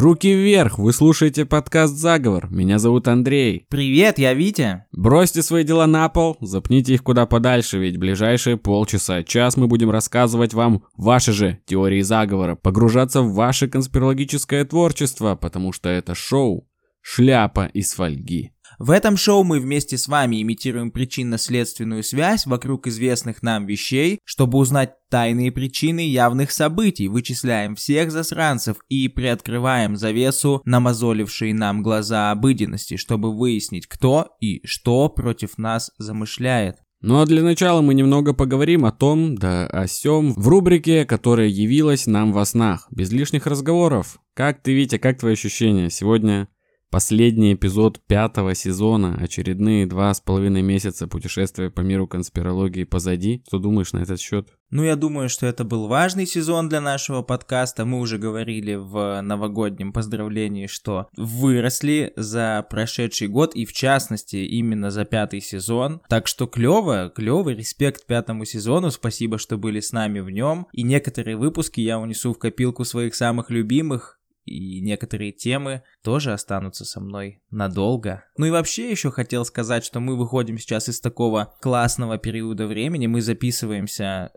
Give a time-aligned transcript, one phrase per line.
[0.00, 2.50] Руки вверх, вы слушаете подкаст «Заговор».
[2.50, 3.66] Меня зовут Андрей.
[3.68, 4.86] Привет, я Витя.
[4.92, 9.90] Бросьте свои дела на пол, запните их куда подальше, ведь ближайшие полчаса, час мы будем
[9.90, 16.66] рассказывать вам ваши же теории заговора, погружаться в ваше конспирологическое творчество, потому что это шоу
[17.02, 18.52] «Шляпа из фольги».
[18.80, 24.56] В этом шоу мы вместе с вами имитируем причинно-следственную связь вокруг известных нам вещей, чтобы
[24.56, 32.96] узнать тайные причины явных событий, вычисляем всех засранцев и приоткрываем завесу, намазолившие нам глаза обыденности,
[32.96, 36.76] чтобы выяснить, кто и что против нас замышляет.
[37.02, 41.48] Ну а для начала мы немного поговорим о том, да о сём, в рубрике, которая
[41.48, 42.86] явилась нам во снах.
[42.90, 44.20] Без лишних разговоров.
[44.32, 45.90] Как ты, Витя, как твои ощущения?
[45.90, 46.48] Сегодня
[46.90, 53.44] Последний эпизод пятого сезона, очередные два с половиной месяца путешествия по миру конспирологии позади.
[53.46, 54.48] Что думаешь на этот счет?
[54.70, 57.84] Ну, я думаю, что это был важный сезон для нашего подкаста.
[57.84, 64.90] Мы уже говорили в новогоднем поздравлении, что выросли за прошедший год и, в частности, именно
[64.90, 66.00] за пятый сезон.
[66.08, 68.90] Так что клево, клевый респект пятому сезону.
[68.90, 70.66] Спасибо, что были с нами в нем.
[70.72, 76.84] И некоторые выпуски я унесу в копилку своих самых любимых и некоторые темы тоже останутся
[76.84, 78.24] со мной надолго.
[78.36, 83.06] Ну и вообще еще хотел сказать, что мы выходим сейчас из такого классного периода времени.
[83.06, 84.32] Мы записываемся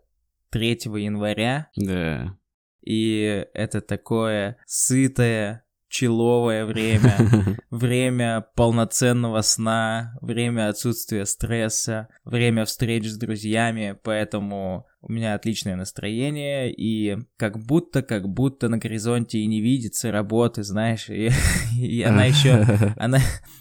[0.52, 1.70] 3 января.
[1.76, 2.38] Да.
[2.82, 7.16] И это такое сытое, человое время,
[7.70, 16.74] время полноценного сна, время отсутствия стресса, время встреч с друзьями, поэтому у меня отличное настроение,
[16.74, 21.30] и как будто, как будто на горизонте и не видится работы, знаешь, и,
[21.78, 22.66] и она еще,
[22.98, 23.20] она,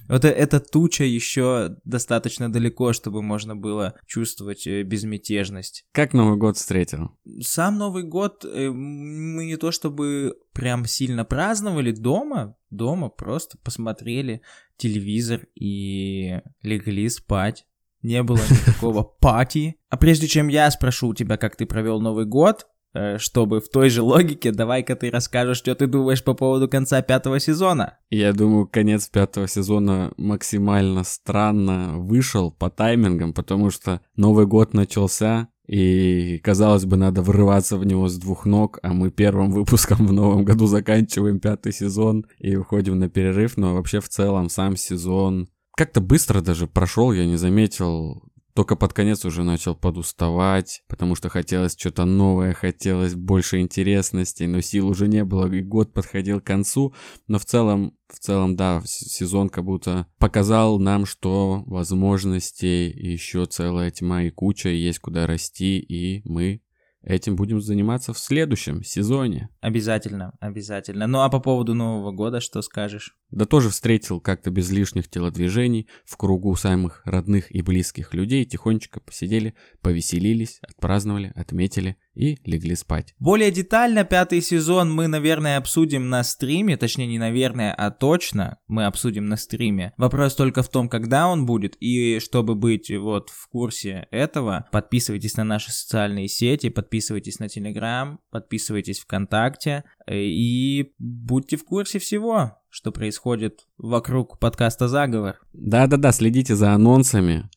[0.09, 5.85] вот эта туча еще достаточно далеко, чтобы можно было чувствовать э, безмятежность.
[5.93, 7.11] Как Новый год встретил?
[7.41, 14.43] Сам Новый год э, мы не то чтобы прям сильно праздновали дома, дома просто посмотрели
[14.77, 17.67] телевизор и легли спать
[18.03, 19.77] не было никакого пати.
[19.89, 23.69] А прежде чем я спрошу у тебя, как ты провел Новый год, э, чтобы в
[23.69, 27.99] той же логике, давай-ка ты расскажешь, что ты думаешь по поводу конца пятого сезона.
[28.11, 35.49] Я думаю, конец пятого сезона максимально странно вышел по таймингам, потому что Новый год начался,
[35.67, 40.13] и, казалось бы, надо врываться в него с двух ног, а мы первым выпуском в
[40.13, 45.49] новом году заканчиваем пятый сезон и уходим на перерыв, но вообще в целом сам сезон
[45.77, 48.23] как-то быстро даже прошел, я не заметил.
[48.55, 54.61] Только под конец уже начал подуставать, потому что хотелось что-то новое, хотелось больше интересностей, но
[54.61, 56.95] сил уже не было, и год подходил к концу.
[57.29, 63.91] Но в целом, в целом, да, сезон как будто показал нам, что возможностей еще целая
[63.91, 66.61] тьма и куча, есть куда расти, и мы
[67.03, 69.49] Этим будем заниматься в следующем сезоне.
[69.61, 71.09] Обязательно, обязательно.
[71.09, 73.17] Ну а по поводу Нового года что скажешь?
[73.33, 79.01] Да тоже встретил как-то без лишних телодвижений, в кругу самых родных и близких людей, тихонечко
[79.01, 83.15] посидели, повеселились, отпраздновали, отметили и легли спать.
[83.19, 88.85] Более детально пятый сезон мы, наверное, обсудим на стриме, точнее не наверное, а точно мы
[88.85, 89.95] обсудим на стриме.
[89.97, 95.37] Вопрос только в том, когда он будет, и чтобы быть вот в курсе этого, подписывайтесь
[95.37, 102.93] на наши социальные сети, подписывайтесь на Телеграм, подписывайтесь ВКонтакте и будьте в курсе всего, что
[102.93, 105.41] происходит вокруг подкаста «Заговор».
[105.53, 107.49] Да-да-да, следите за анонсами.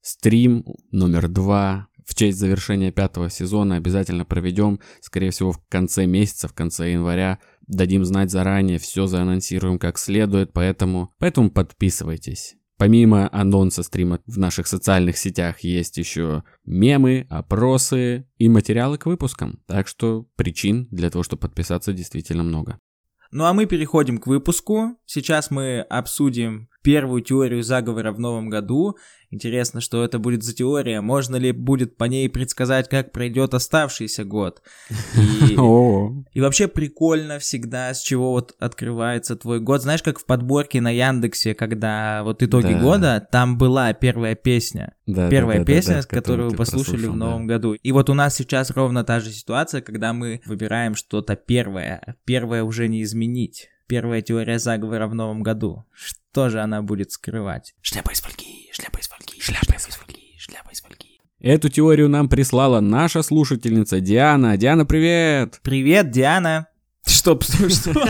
[0.00, 6.48] Стрим номер два в честь завершения пятого сезона обязательно проведем, скорее всего, в конце месяца,
[6.48, 7.38] в конце января.
[7.66, 12.56] Дадим знать заранее, все заанонсируем как следует, поэтому, поэтому подписывайтесь.
[12.76, 19.60] Помимо анонса стрима в наших социальных сетях есть еще мемы, опросы и материалы к выпускам.
[19.66, 22.80] Так что причин для того, чтобы подписаться, действительно много.
[23.30, 24.96] Ну а мы переходим к выпуску.
[25.06, 28.96] Сейчас мы обсудим первую теорию заговора в новом году.
[29.30, 31.00] Интересно, что это будет за теория.
[31.00, 34.62] Можно ли будет по ней предсказать, как пройдет оставшийся год?
[35.48, 39.82] И, и вообще прикольно всегда, с чего вот открывается твой год.
[39.82, 42.80] Знаешь, как в подборке на Яндексе, когда вот итоги да.
[42.80, 44.94] года, там была первая песня.
[45.06, 47.54] Да, первая да, да, песня, да, да, которую вы послушали в новом да.
[47.54, 47.74] году.
[47.74, 52.16] И вот у нас сейчас ровно та же ситуация, когда мы выбираем что-то первое.
[52.24, 53.68] Первое уже не изменить.
[53.86, 55.84] Первая теория заговора в новом году.
[55.92, 57.74] Что же она будет скрывать?
[57.80, 61.20] Шляпа из фольги, шляпа из фольги, шляпа из фольги, шляпа из фольги.
[61.40, 64.56] Эту теорию нам прислала наша слушательница Диана.
[64.56, 65.60] Диана, привет!
[65.62, 66.68] Привет, Диана!
[67.06, 67.94] Что, что?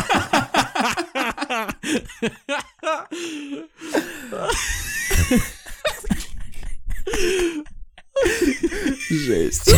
[9.11, 9.75] Жесть.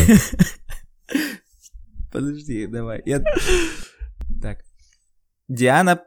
[2.11, 3.01] Подожди, давай.
[3.05, 3.23] Я...
[5.47, 5.99] Диана...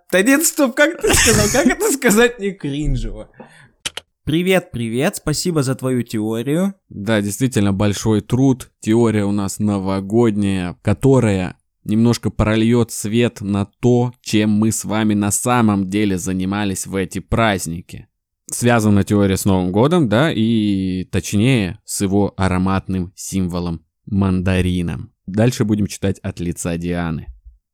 [0.45, 1.47] Стоп, как ты сказал?
[1.53, 3.31] Как это сказать не кринжево?
[4.25, 6.75] Привет, привет, спасибо за твою теорию.
[6.89, 8.71] Да, действительно большой труд.
[8.81, 15.31] Теория у нас новогодняя, которая немножко прольет свет на то, чем мы с вами на
[15.31, 18.09] самом деле занимались в эти праздники.
[18.47, 25.13] Связана теория с Новым годом, да, и точнее с его ароматным символом мандарином.
[25.27, 27.29] Дальше будем читать от лица Дианы.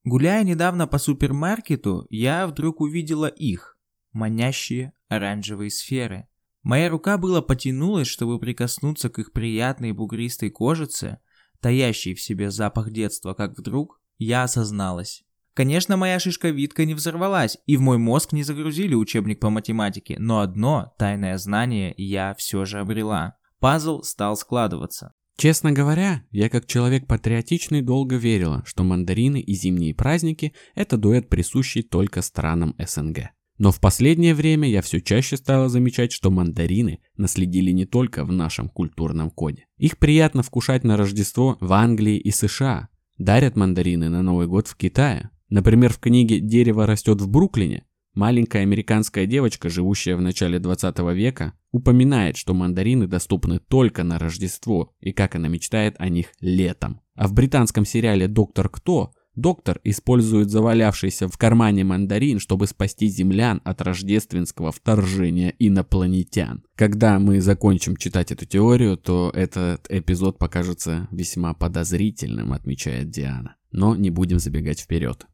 [0.06, 3.76] Гуляя недавно по супермаркету, я вдруг увидела их,
[4.12, 6.28] манящие оранжевые сферы.
[6.62, 11.18] Моя рука была потянулась, чтобы прикоснуться к их приятной бугристой кожице,
[11.60, 15.24] таящей в себе запах детства, как вдруг я осозналась.
[15.54, 20.38] Конечно, моя шишковидка не взорвалась, и в мой мозг не загрузили учебник по математике, но
[20.38, 23.38] одно тайное знание я все же обрела.
[23.58, 25.14] Пазл стал складываться.
[25.36, 31.28] Честно говоря, я как человек патриотичный долго верила, что мандарины и зимние праздники– это дуэт,
[31.28, 33.30] присущий только странам СНГ.
[33.58, 38.32] Но в последнее время я все чаще стала замечать, что мандарины наследили не только в
[38.32, 39.66] нашем культурном коде.
[39.76, 42.88] Их приятно вкушать на Рождество в Англии и США.
[43.18, 45.30] Дарят мандарины на Новый год в Китае.
[45.48, 47.84] Например, в книге «Дерево растет в Бруклине»
[48.16, 54.90] маленькая американская девочка, живущая в начале 20 века, упоминает, что мандарины доступны только на Рождество
[54.98, 57.00] и как она мечтает о них летом.
[57.14, 63.60] А в британском сериале «Доктор Кто» Доктор использует завалявшийся в кармане мандарин, чтобы спасти землян
[63.64, 66.64] от рождественского вторжения инопланетян.
[66.74, 73.56] Когда мы закончим читать эту теорию, то этот эпизод покажется весьма подозрительным, отмечает Диана.
[73.72, 75.26] Но не будем забегать вперед.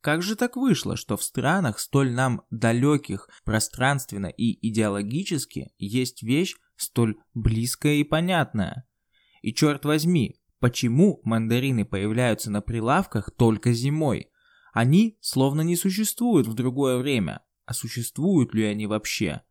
[0.00, 6.54] Как же так вышло, что в странах, столь нам далеких пространственно и идеологически, есть вещь
[6.76, 8.86] столь близкая и понятная?
[9.42, 14.30] И черт возьми, Почему мандарины появляются на прилавках только зимой?
[14.72, 17.42] Они словно не существуют в другое время.
[17.64, 19.42] А существуют ли они вообще?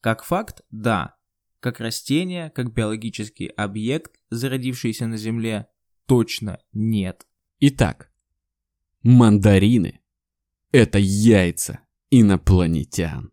[0.00, 1.16] Как факт, да.
[1.58, 5.68] Как растение, как биологический объект, зародившийся на Земле,
[6.06, 7.26] точно нет.
[7.58, 8.11] Итак,
[9.02, 10.00] мандарины–
[10.72, 13.32] это яйца инопланетян.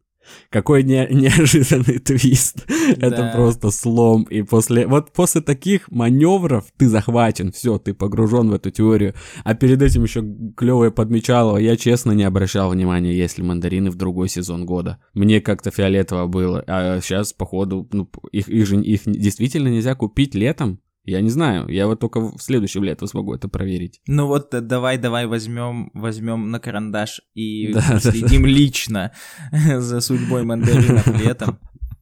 [0.49, 2.65] Какой не, неожиданный твист.
[2.97, 3.07] Да.
[3.07, 4.23] Это просто слом.
[4.23, 9.13] И после, вот после таких маневров ты захвачен, все, ты погружен в эту теорию.
[9.43, 10.23] А перед этим еще
[10.55, 11.57] клевое подмечало.
[11.57, 14.99] Я честно не обращал внимания, если мандарины в другой сезон года.
[15.13, 16.63] Мне как-то фиолетово было.
[16.67, 20.79] А сейчас, походу, ну, их, их их действительно нельзя купить летом.
[21.09, 23.99] Я не знаю, я вот только в следующем лету смогу это проверить.
[24.07, 28.53] Ну вот э, давай, давай возьмем, возьмем на карандаш и да, следим да, да.
[28.53, 29.11] лично
[29.77, 31.59] за судьбой мандаринов летом.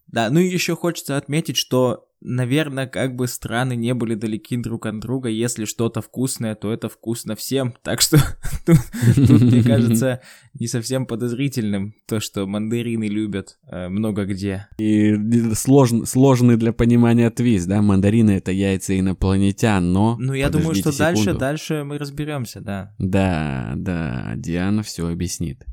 [0.07, 4.85] Да, ну и еще хочется отметить, что наверное, как бы страны не были далеки друг
[4.85, 7.73] от друга, если что-то вкусное, то это вкусно всем.
[7.87, 8.17] Так что
[8.65, 8.77] тут,
[9.15, 10.21] тут, мне кажется,
[10.53, 14.67] не совсем подозрительным то, что мандарины любят э, много где.
[14.77, 15.15] И
[15.55, 20.17] сложный, сложный для понимания твист, да, мандарины это яйца инопланетян, но...
[20.19, 20.99] Ну, я думаю, что секунду.
[20.99, 22.93] дальше, дальше мы разберемся, да.
[22.99, 25.65] Да, да, Диана все объяснит.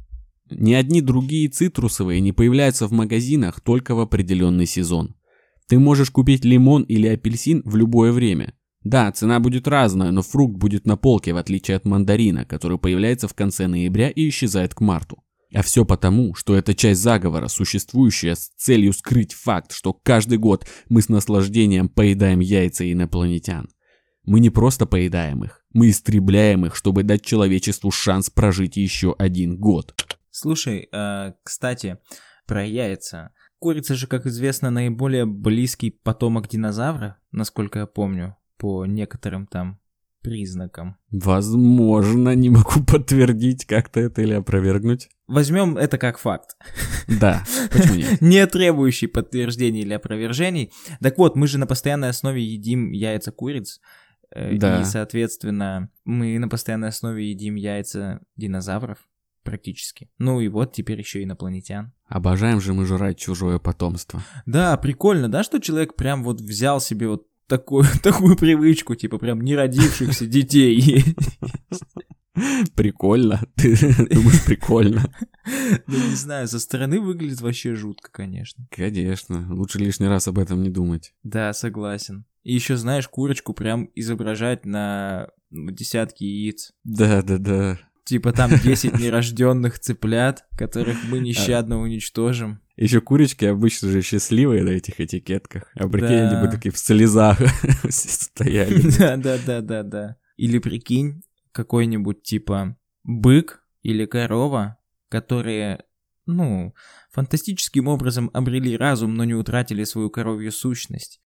[0.51, 5.17] Ни одни другие цитрусовые не появляются в магазинах только в определенный сезон.
[5.69, 8.55] Ты можешь купить лимон или апельсин в любое время.
[8.83, 13.29] Да, цена будет разная, но фрукт будет на полке, в отличие от мандарина, который появляется
[13.29, 15.23] в конце ноября и исчезает к марту.
[15.55, 20.67] А все потому, что это часть заговора, существующая с целью скрыть факт, что каждый год
[20.89, 23.69] мы с наслаждением поедаем яйца инопланетян.
[24.25, 29.57] Мы не просто поедаем их, мы истребляем их, чтобы дать человечеству шанс прожить еще один
[29.57, 29.95] год.
[30.31, 31.99] Слушай, э, кстати,
[32.47, 33.31] про яйца.
[33.65, 39.81] Курица же, как известно, наиболее близкий потомок динозавра, насколько я помню, по некоторым там
[40.21, 40.99] признакам.
[41.11, 45.09] Возможно, не могу подтвердить как-то это или опровергнуть.
[45.27, 46.59] Возьмем это как факт.
[47.09, 47.43] Да,
[47.73, 48.21] почему нет?
[48.21, 50.71] Не требующий подтверждений или опровержений.
[51.01, 53.81] Так вот, мы же на постоянной основе едим яйца куриц.
[54.31, 54.83] Э, да.
[54.83, 58.99] И, соответственно, мы на постоянной основе едим яйца динозавров
[59.45, 60.11] практически.
[60.19, 61.93] Ну и вот теперь еще инопланетян.
[62.09, 64.23] Обожаем же мы жрать чужое потомство.
[64.47, 69.41] Да, прикольно, да, что человек прям вот взял себе вот такую, такую привычку, типа прям
[69.41, 71.05] не родившихся детей.
[72.75, 73.41] Прикольно.
[73.55, 73.77] Ты
[74.11, 75.05] думаешь, прикольно?
[75.87, 78.67] Ну, не знаю, со стороны выглядит вообще жутко, конечно.
[78.71, 79.47] Конечно.
[79.55, 81.15] Лучше лишний раз об этом не думать.
[81.23, 82.25] Да, согласен.
[82.43, 86.73] И еще, знаешь, курочку прям изображать на десятки яиц.
[86.83, 87.79] Да, да, да.
[88.05, 92.61] Типа там 10 нерожденных цыплят, которых мы нещадно уничтожим.
[92.77, 95.71] Еще курочки обычно же счастливые на этих этикетках.
[95.75, 97.39] А прикинь, они бы такие в слезах
[97.89, 98.83] стояли.
[98.99, 100.17] Да, да, да, да, да.
[100.37, 105.85] Или прикинь, какой-нибудь типа бык или корова, которые,
[106.27, 106.75] ну,
[107.13, 111.23] фантастическим образом обрели разум, но не утратили свою коровью сущность.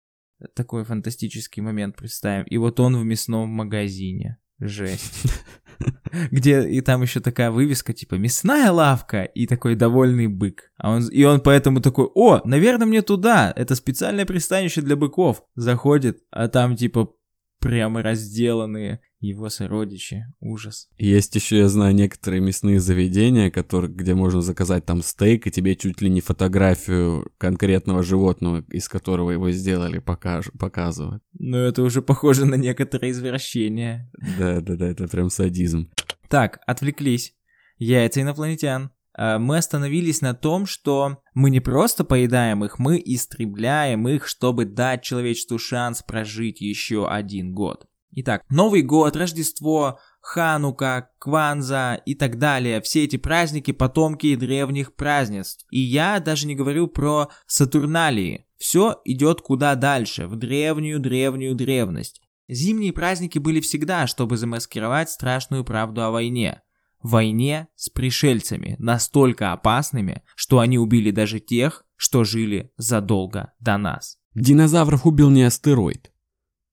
[0.55, 2.47] Такой фантастический момент представим.
[2.47, 4.39] И вот он в мясном магазине.
[4.59, 5.33] Жесть.
[6.31, 10.71] Где и там еще такая вывеска, типа мясная лавка и такой довольный бык.
[10.79, 15.43] А он, и он поэтому такой, о, наверное, мне туда, это специальное пристанище для быков.
[15.57, 17.13] Заходит, а там типа
[17.59, 20.27] прямо разделанные его сородичи.
[20.41, 20.89] Ужас.
[20.99, 25.77] Есть еще, я знаю, некоторые мясные заведения, которые, где можно заказать там стейк, и тебе
[25.77, 31.23] чуть ли не фотографию конкретного животного, из которого его сделали, покаж, показывают.
[31.39, 34.11] Ну, это уже похоже на некоторые извращения.
[34.39, 35.91] Да-да-да, это прям садизм.
[36.29, 37.35] Так, отвлеклись.
[37.79, 38.91] Яйца инопланетян.
[39.17, 44.65] А, мы остановились на том, что мы не просто поедаем их, мы истребляем их, чтобы
[44.65, 47.87] дать человечеству шанс прожить еще один год.
[48.17, 52.81] Итак, Новый год, Рождество, Ханука, Кванза и так далее.
[52.81, 55.67] Все эти праздники потомки древних празднеств.
[55.71, 58.47] И я даже не говорю про Сатурналии.
[58.57, 62.23] Все идет куда дальше, в древнюю-древнюю древность.
[62.49, 66.63] Зимние праздники были всегда, чтобы замаскировать страшную правду о войне.
[67.03, 74.19] Войне с пришельцами, настолько опасными, что они убили даже тех, что жили задолго до нас.
[74.35, 76.11] Динозавров убил не астероид,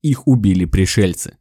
[0.02, 1.38] их убили пришельцы.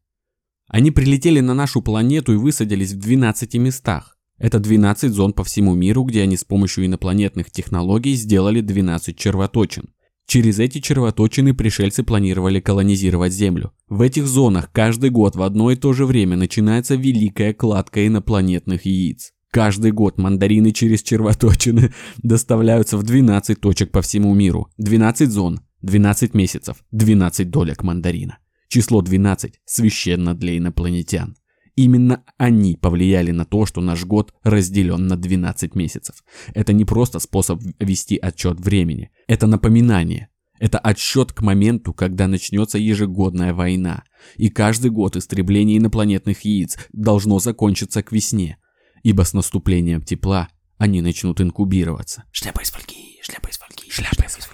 [0.69, 4.17] Они прилетели на нашу планету и высадились в 12 местах.
[4.39, 9.91] Это 12 зон по всему миру, где они с помощью инопланетных технологий сделали 12 червоточин.
[10.27, 13.73] Через эти червоточины пришельцы планировали колонизировать Землю.
[13.89, 18.87] В этих зонах каждый год в одно и то же время начинается великая кладка инопланетных
[18.87, 19.33] яиц.
[19.51, 24.69] Каждый год мандарины через червоточины доставляются в 12 точек по всему миру.
[24.79, 28.39] 12 зон, 12 месяцев, 12 долек мандарина.
[28.71, 31.37] Число 12 священно для инопланетян.
[31.75, 36.23] Именно они повлияли на то, что наш год разделен на 12 месяцев.
[36.55, 40.29] Это не просто способ вести отчет времени, это напоминание.
[40.61, 44.05] Это отсчет к моменту, когда начнется ежегодная война.
[44.37, 48.59] И каждый год истребление инопланетных яиц должно закончиться к весне.
[49.03, 52.25] Ибо с наступлением тепла они начнут инкубироваться.
[52.31, 54.50] Шляпа из фольги, шляпа из фольги, шляпа из фольги.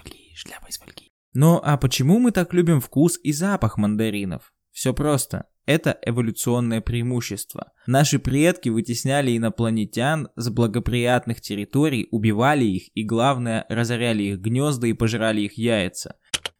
[1.33, 4.53] Ну а почему мы так любим вкус и запах мандаринов?
[4.71, 5.45] Все просто.
[5.65, 7.73] Это эволюционное преимущество.
[7.87, 14.93] Наши предки вытесняли инопланетян с благоприятных территорий, убивали их и, главное, разоряли их гнезда и
[14.93, 16.15] пожирали их яйца.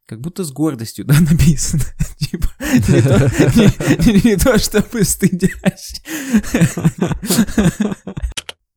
[0.05, 1.83] Как будто с гордостью, да, написано.
[2.17, 6.01] Типа, не то, не то чтобы стыдясь.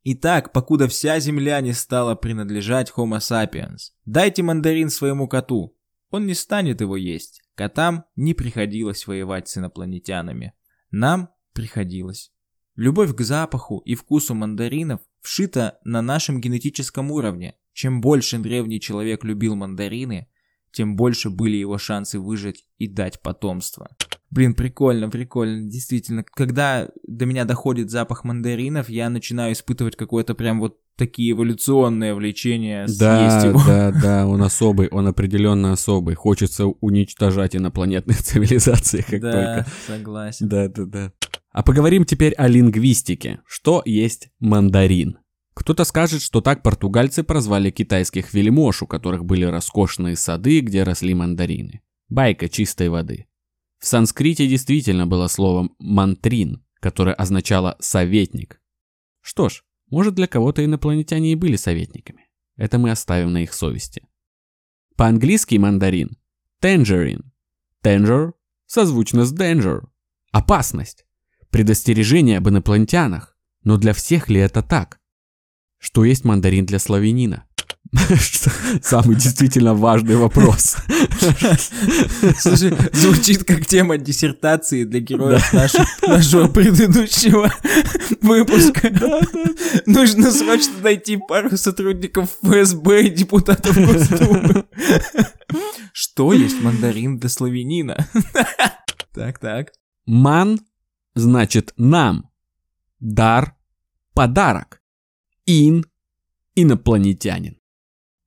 [0.04, 5.76] Итак, покуда вся земля не стала принадлежать Homo sapiens, дайте мандарин своему коту,
[6.10, 7.42] он не станет его есть.
[7.54, 10.54] Котам не приходилось воевать с инопланетянами.
[10.90, 12.32] Нам приходилось.
[12.76, 17.56] Любовь к запаху и вкусу мандаринов вшита на нашем генетическом уровне.
[17.72, 20.28] Чем больше древний человек любил мандарины,
[20.72, 23.90] тем больше были его шансы выжить и дать потомство.
[24.30, 26.24] Блин, прикольно, прикольно, действительно.
[26.24, 32.87] Когда до меня доходит запах мандаринов, я начинаю испытывать какое-то прям вот такие эволюционные влечения
[32.87, 33.62] да, его.
[33.66, 36.14] Да, да, он особый, он определенно особый.
[36.14, 39.71] Хочется уничтожать инопланетные цивилизации, как да, только.
[39.87, 40.49] согласен.
[40.49, 41.12] Да, да, да.
[41.52, 43.40] А поговорим теперь о лингвистике.
[43.47, 45.16] Что есть мандарин?
[45.54, 51.14] Кто-то скажет, что так португальцы прозвали китайских вельмож, у которых были роскошные сады, где росли
[51.14, 51.80] мандарины.
[52.11, 53.26] Байка чистой воды.
[53.78, 58.61] В санскрите действительно было слово «мантрин», которое означало «советник».
[59.23, 62.28] Что ж, может для кого-то инопланетяне и были советниками.
[62.56, 64.06] Это мы оставим на их совести.
[64.97, 66.18] По-английски мандарин–
[66.62, 67.25] tangerine.
[67.82, 68.32] Tanger
[68.66, 69.88] созвучно с danger–
[70.32, 71.06] опасность,
[71.50, 73.37] предостережение об инопланетянах.
[73.62, 75.00] Но для всех ли это так?
[75.78, 77.47] Что есть мандарин для славянина?
[78.82, 80.76] Самый действительно важный вопрос.
[82.38, 87.52] Слушай, звучит как тема диссертации для героев нашего предыдущего
[88.20, 88.90] выпуска.
[89.87, 94.64] Нужно срочно найти пару сотрудников ФСБ и депутатов Госдумы.
[95.92, 98.06] Что есть мандарин для славянина?
[99.12, 99.73] Так, так.
[100.06, 100.61] Ман
[101.14, 102.30] значит нам.
[103.00, 103.56] Дар–
[104.14, 104.80] подарок.
[105.47, 105.85] Ин–
[106.54, 107.59] инопланетянин.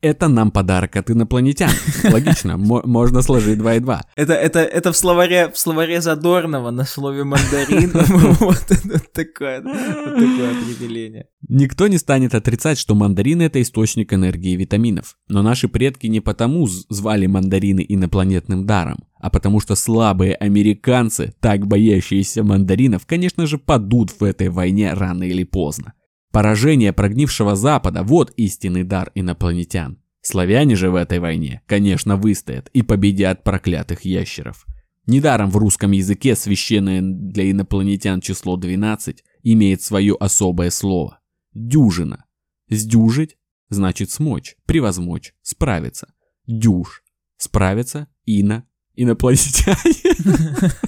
[0.04, 1.72] Это нам подарок от инопланетян.
[2.12, 4.02] Логично, можно сложить 2 и 2.
[4.18, 7.94] Это, это, это в словаре, в словаре Задорнова на слове мандарин.
[8.44, 8.66] Вот
[9.14, 11.28] такое определение.
[11.48, 15.16] Никто не станет отрицать, что мандарины это источник энергии и витаминов.
[15.30, 21.66] Но наши предки не потому звали мандарины инопланетным даром, а потому что слабые американцы, так
[21.66, 25.94] боящиеся мандаринов, конечно же, падут в этой войне рано или поздно.
[26.34, 30.00] Поражение прогнившего Запада– вот истинный дар инопланетян.
[30.22, 34.66] Славяне же в этой войне, конечно, выстоят и победят проклятых ящеров.
[35.06, 41.20] Недаром в русском языке священное для инопланетян число 12 имеет свое особое слово–
[41.54, 42.26] дюжина.
[42.68, 43.38] Сдюжить–
[43.70, 46.16] значит смочь, превозмочь, справиться.
[46.48, 47.04] Дюж–
[47.38, 49.76] справиться, ино, инопланетяне.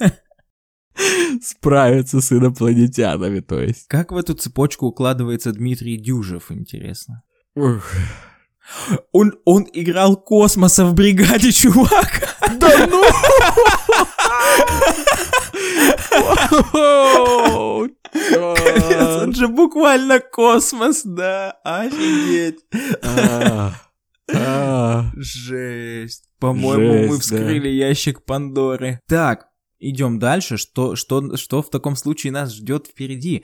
[1.41, 3.87] Справиться с инопланетянами, то есть.
[3.87, 7.23] Как в эту цепочку укладывается Дмитрий Дюжев, интересно?
[7.55, 7.83] Ух.
[9.11, 12.37] Он, он играл космоса в бригаде, чувак.
[12.59, 13.03] Да ну!
[19.21, 22.59] Он же буквально космос, да, офигеть.
[23.03, 23.73] А,
[24.33, 25.05] а.
[25.15, 26.23] Жесть.
[26.39, 28.99] По-моему, мы вскрыли ящик Пандоры.
[29.07, 29.47] Так,
[29.79, 30.57] идем дальше.
[30.57, 33.43] Что, что, что в таком случае нас ждет впереди?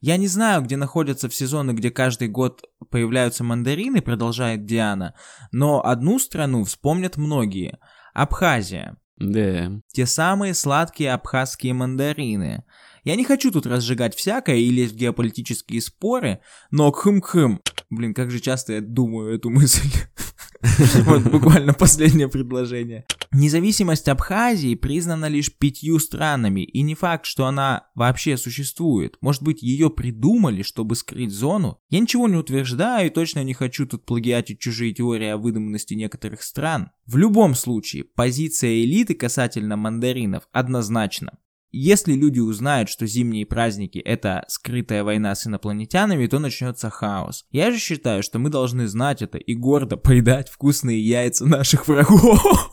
[0.00, 5.14] Я не знаю, где находятся в сезоны, где каждый год появляются мандарины, продолжает Диана,
[5.52, 7.78] но одну страну вспомнят многие.
[8.12, 8.96] Абхазия.
[9.16, 9.70] Да.
[9.92, 12.64] Те самые сладкие абхазские мандарины.
[13.04, 16.40] Я не хочу тут разжигать всякое и лезть в геополитические споры,
[16.72, 17.60] но хм-хм.
[17.90, 19.88] Блин, как же часто я думаю эту мысль.
[21.04, 23.04] Вот буквально последнее предложение.
[23.32, 29.16] Независимость Абхазии признана лишь пятью странами, и не факт, что она вообще существует.
[29.20, 31.78] Может быть, ее придумали, чтобы скрыть зону?
[31.88, 36.42] Я ничего не утверждаю и точно не хочу тут плагиатить чужие теории о выдуманности некоторых
[36.42, 36.90] стран.
[37.06, 41.38] В любом случае, позиция элиты касательно мандаринов однозначна.
[41.74, 47.46] Если люди узнают, что зимние праздники это скрытая война с инопланетянами, то начнется хаос.
[47.50, 52.70] Я же считаю, что мы должны знать это и гордо поедать вкусные яйца наших врагов.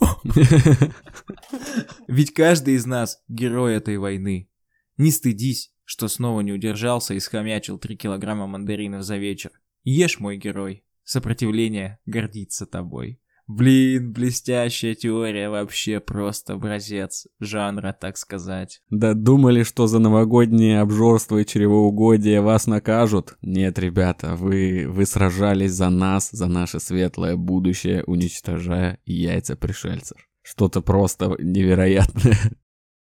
[2.10, 4.50] Ведь каждый из нас герой этой войны.
[4.97, 9.52] Не стыдись, что снова не удержался и схомячил 3 килограмма мандаринов за вечер.
[9.86, 10.84] Ешь, мой герой.
[11.06, 13.21] Сопротивление гордится тобой.
[13.49, 18.83] Блин, блестящая теория, вообще просто образец жанра, так сказать.
[18.91, 23.38] Да думали, что за новогоднее обжорство и чревоугодие вас накажут?
[23.41, 30.19] Нет, ребята, вы, вы сражались за нас, за наше светлое будущее, уничтожая яйца пришельцев.
[30.43, 32.38] Что-то просто невероятное.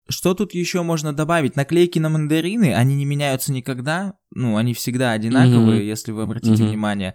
[0.09, 1.57] Что тут еще можно добавить?
[1.57, 4.15] Наклейки на мандарины, они не меняются никогда.
[4.35, 5.87] Ну, они всегда одинаковые, mm-hmm.
[5.87, 6.69] если вы обратите mm-hmm.
[6.69, 7.15] внимание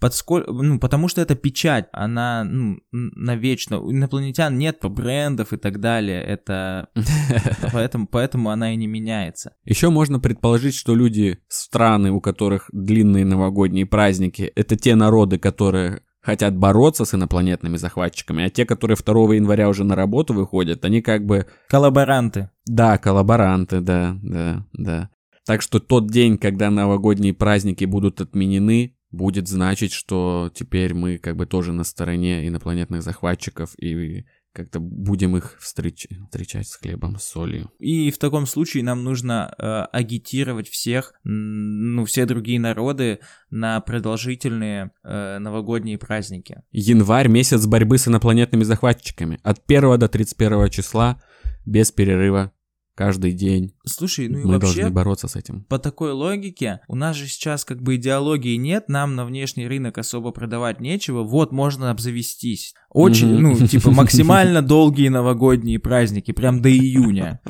[0.00, 0.44] подсколь...
[0.46, 3.80] ну, потому что это печать, она ну, навечно.
[3.80, 6.88] У инопланетян нет брендов и так далее, это
[7.72, 9.54] поэтому, поэтому она и не меняется.
[9.64, 16.02] Еще можно предположить, что люди, страны, у которых длинные новогодние праздники, это те народы, которые
[16.20, 21.00] хотят бороться с инопланетными захватчиками, а те, которые 2 января уже на работу выходят, они
[21.00, 21.46] как бы...
[21.68, 22.50] Коллаборанты.
[22.66, 25.10] Да, коллаборанты, да, да, да.
[25.46, 31.36] Так что тот день, когда новогодние праздники будут отменены, будет значить, что теперь мы как
[31.36, 36.08] бы тоже на стороне инопланетных захватчиков и как-то будем их встреч...
[36.26, 37.70] встречать с хлебом, с солью.
[37.78, 44.90] И в таком случае нам нужно э, агитировать всех, ну, все другие народы на продолжительные
[45.04, 46.62] э, новогодние праздники.
[46.72, 49.38] Январь– месяц борьбы с инопланетными захватчиками.
[49.42, 51.22] От 1 до 31 числа
[51.64, 52.52] без перерыва
[52.98, 53.74] каждый день.
[53.86, 55.62] Слушай, ну и мы вообще, должны бороться с этим.
[55.68, 59.98] По такой логике, у нас же сейчас как бы идеологии нет, нам на внешний рынок
[59.98, 62.74] особо продавать нечего, вот можно обзавестись.
[62.90, 67.40] Очень, ну, типа максимально долгие новогодние праздники, прям до июня.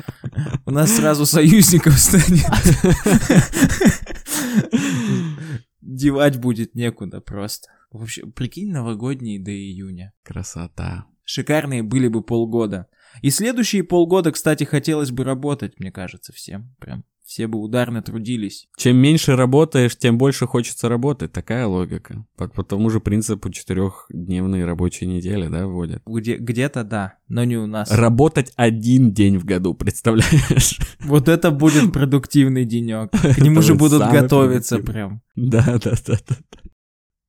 [0.67, 2.45] У нас сразу союзников станет.
[5.81, 7.69] Девать будет некуда просто.
[7.91, 10.13] Вообще, прикинь, новогодние до июня.
[10.21, 11.05] Красота.
[11.23, 12.87] Шикарные были бы полгода.
[13.21, 16.75] И следующие полгода, кстати, хотелось бы работать, мне кажется, всем.
[16.79, 18.67] Прям все бы ударно трудились.
[18.75, 21.31] Чем меньше работаешь, тем больше хочется работать.
[21.31, 22.25] Такая логика.
[22.35, 26.01] По, по тому же принципу четырехдневные рабочие недели, да, вводят?
[26.07, 27.91] Где, где-то да, но не у нас.
[27.91, 30.79] Работать один день в году, представляешь?
[31.01, 33.11] Вот это будет продуктивный денек.
[33.11, 35.21] К нему же будут готовиться прям.
[35.35, 36.35] Да, да, да, да.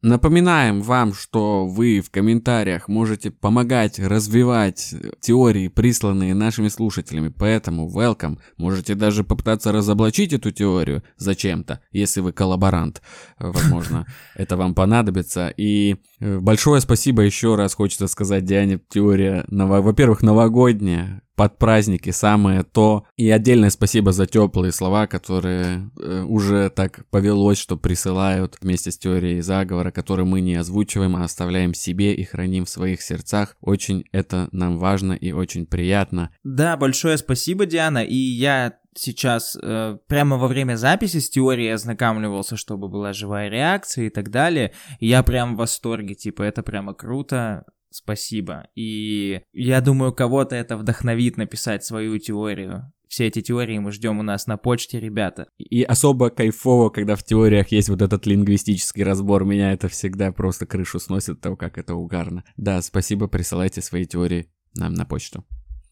[0.03, 8.39] Напоминаем вам, что вы в комментариях можете помогать развивать теории, присланные нашими слушателями, поэтому welcome.
[8.57, 13.03] Можете даже попытаться разоблачить эту теорию зачем-то, если вы коллаборант.
[13.39, 15.53] Возможно, это вам понадобится.
[15.55, 18.81] И большое спасибо еще раз хочется сказать Диане.
[18.89, 23.07] Теория, во-первых, новогодняя, под праздники самое то.
[23.17, 28.99] И отдельное спасибо за теплые слова, которые э, уже так повелось, что присылают вместе с
[28.99, 33.57] теорией заговора, которые мы не озвучиваем, а оставляем себе и храним в своих сердцах.
[33.63, 36.31] Очень это нам важно и очень приятно.
[36.45, 38.05] Да, большое спасибо, Диана.
[38.05, 44.07] И я сейчас э, прямо во время записи с теорией ознакомливался, чтобы была живая реакция
[44.07, 44.73] и так далее.
[44.99, 47.65] И я прям в восторге, типа, это прямо круто.
[47.91, 48.69] Спасибо.
[48.75, 52.93] И я думаю, кого-то это вдохновит написать свою теорию.
[53.09, 55.49] Все эти теории мы ждем у нас на почте, ребята.
[55.59, 59.45] И особо кайфово, когда в теориях есть вот этот лингвистический разбор.
[59.45, 62.45] Меня это всегда просто крышу сносит того, как это угарно.
[62.57, 65.45] Да, спасибо, присылайте свои теории нам на почту.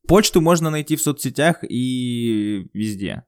[0.08, 3.24] Почту можно найти в соцсетях и везде.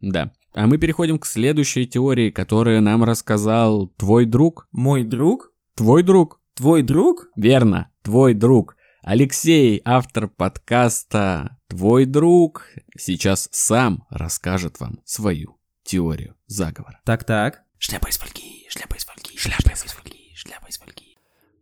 [0.00, 0.32] Да.
[0.52, 4.68] А мы переходим к следующей теории, которую нам рассказал твой друг.
[4.70, 5.52] Мой друг?
[5.74, 6.40] Твой друг.
[6.54, 7.26] Твой друг?
[7.34, 8.76] Верно, твой друг.
[9.02, 17.00] Алексей, автор подкаста «Твой друг», сейчас сам расскажет вам свою теорию заговора.
[17.04, 17.64] Так-так.
[17.78, 21.03] Шляпа из фольги, шляпа из фольги, шляпа из фольги, шляпа из фольги.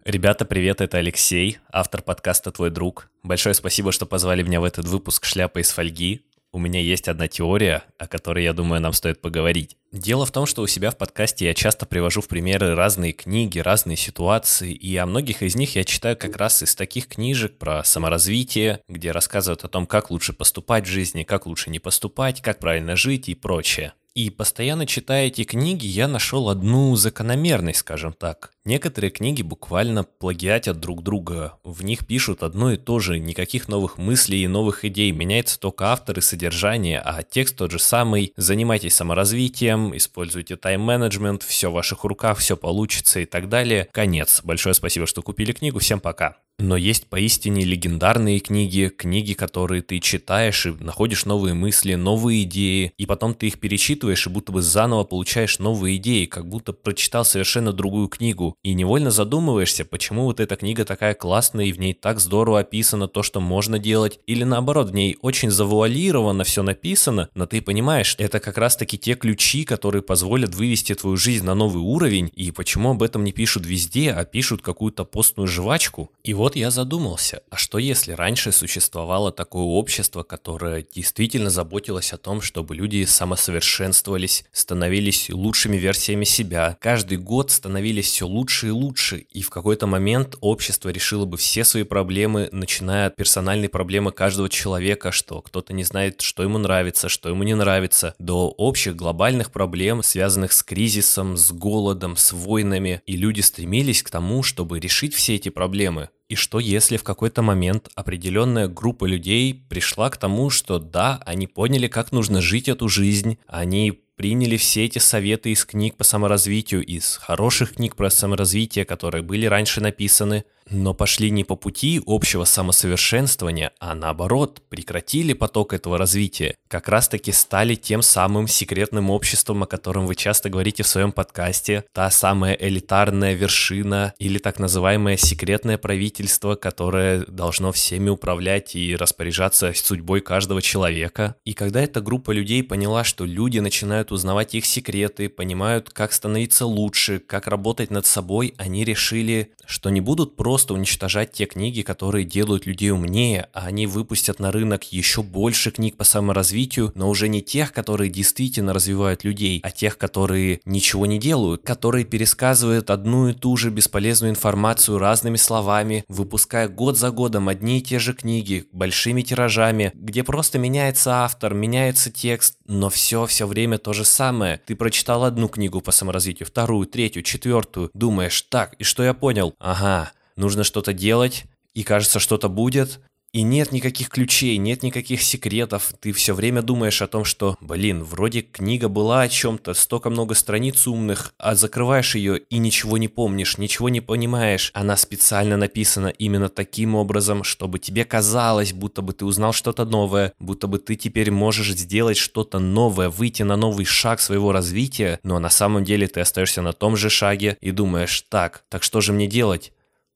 [0.04, 3.08] Ребята, привет, это Алексей, автор подкаста «Твой друг».
[3.22, 6.22] Большое спасибо, что позвали меня в этот выпуск «Шляпа из фольги»
[6.54, 9.78] у меня есть одна теория, о которой, я думаю, нам стоит поговорить.
[9.90, 13.58] Дело в том, что у себя в подкасте я часто привожу в примеры разные книги,
[13.58, 17.82] разные ситуации, и о многих из них я читаю как раз из таких книжек про
[17.84, 22.58] саморазвитие, где рассказывают о том, как лучше поступать в жизни, как лучше не поступать, как
[22.58, 23.94] правильно жить и прочее.
[24.14, 28.52] И постоянно читая эти книги, я нашел одну закономерность, скажем так.
[28.66, 31.58] Некоторые книги буквально плагиатят друг друга.
[31.64, 35.12] В них пишут одно и то же, никаких новых мыслей и новых идей.
[35.12, 38.34] Меняется только автор и содержание, а текст тот же самый.
[38.36, 43.88] Занимайтесь саморазвитием, используйте тайм-менеджмент, все в ваших руках, все получится и так далее.
[43.92, 44.42] Конец.
[44.44, 45.78] Большое спасибо, что купили книгу.
[45.78, 46.36] Всем пока.
[46.62, 52.92] Но есть поистине легендарные книги, книги, которые ты читаешь и находишь новые мысли, новые идеи,
[52.96, 57.24] и потом ты их перечитываешь и будто бы заново получаешь новые идеи, как будто прочитал
[57.24, 58.54] совершенно другую книгу.
[58.62, 63.08] И невольно задумываешься, почему вот эта книга такая классная и в ней так здорово описано
[63.08, 68.14] то, что можно делать, или наоборот, в ней очень завуалировано все написано, но ты понимаешь,
[68.18, 72.52] это как раз таки те ключи, которые позволят вывести твою жизнь на новый уровень, и
[72.52, 76.12] почему об этом не пишут везде, а пишут какую-то постную жвачку.
[76.22, 82.18] И вот я задумался, а что если раньше существовало такое общество, которое действительно заботилось о
[82.18, 89.18] том, чтобы люди самосовершенствовались, становились лучшими версиями себя, каждый год становились все лучше и лучше,
[89.18, 94.48] и в какой-то момент общество решило бы все свои проблемы, начиная от персональной проблемы каждого
[94.48, 99.52] человека, что кто-то не знает, что ему нравится, что ему не нравится, до общих глобальных
[99.52, 105.14] проблем, связанных с кризисом, с голодом, с войнами, и люди стремились к тому, чтобы решить
[105.14, 106.08] все эти проблемы.
[106.32, 111.46] И что если в какой-то момент определенная группа людей пришла к тому, что да, они
[111.46, 116.84] поняли, как нужно жить эту жизнь, они приняли все эти советы из книг по саморазвитию,
[116.84, 122.44] из хороших книг про саморазвитие, которые были раньше написаны, но пошли не по пути общего
[122.44, 129.62] самосовершенствования, а наоборот, прекратили поток этого развития, как раз таки стали тем самым секретным обществом,
[129.62, 135.16] о котором вы часто говорите в своем подкасте, та самая элитарная вершина или так называемое
[135.16, 141.36] секретное правительство, которое должно всеми управлять и распоряжаться судьбой каждого человека.
[141.44, 146.66] И когда эта группа людей поняла, что люди начинают узнавать их секреты, понимают, как становиться
[146.66, 152.24] лучше, как работать над собой, они решили, что не будут просто уничтожать те книги, которые
[152.24, 157.28] делают людей умнее, а они выпустят на рынок еще больше книг по саморазвитию, но уже
[157.28, 163.28] не тех, которые действительно развивают людей, а тех, которые ничего не делают, которые пересказывают одну
[163.28, 168.14] и ту же бесполезную информацию разными словами, выпуская год за годом одни и те же
[168.14, 174.04] книги, большими тиражами, где просто меняется автор, меняется текст, но все все время то же
[174.04, 174.60] самое.
[174.64, 179.54] Ты прочитал одну книгу по саморазвитию, вторую, третью, четвертую, думаешь, так, и что я понял?
[179.58, 183.00] Ага, нужно что-то делать, и кажется, что-то будет,
[183.32, 185.94] и нет никаких ключей, нет никаких секретов.
[186.00, 190.34] Ты все время думаешь о том, что, блин, вроде книга была о чем-то, столько много
[190.34, 194.70] страниц умных, а закрываешь ее и ничего не помнишь, ничего не понимаешь.
[194.74, 200.34] Она специально написана именно таким образом, чтобы тебе казалось, будто бы ты узнал что-то новое,
[200.38, 205.38] будто бы ты теперь можешь сделать что-то новое, выйти на новый шаг своего развития, но
[205.38, 209.14] на самом деле ты остаешься на том же шаге и думаешь, так, так что же
[209.14, 209.72] мне делать?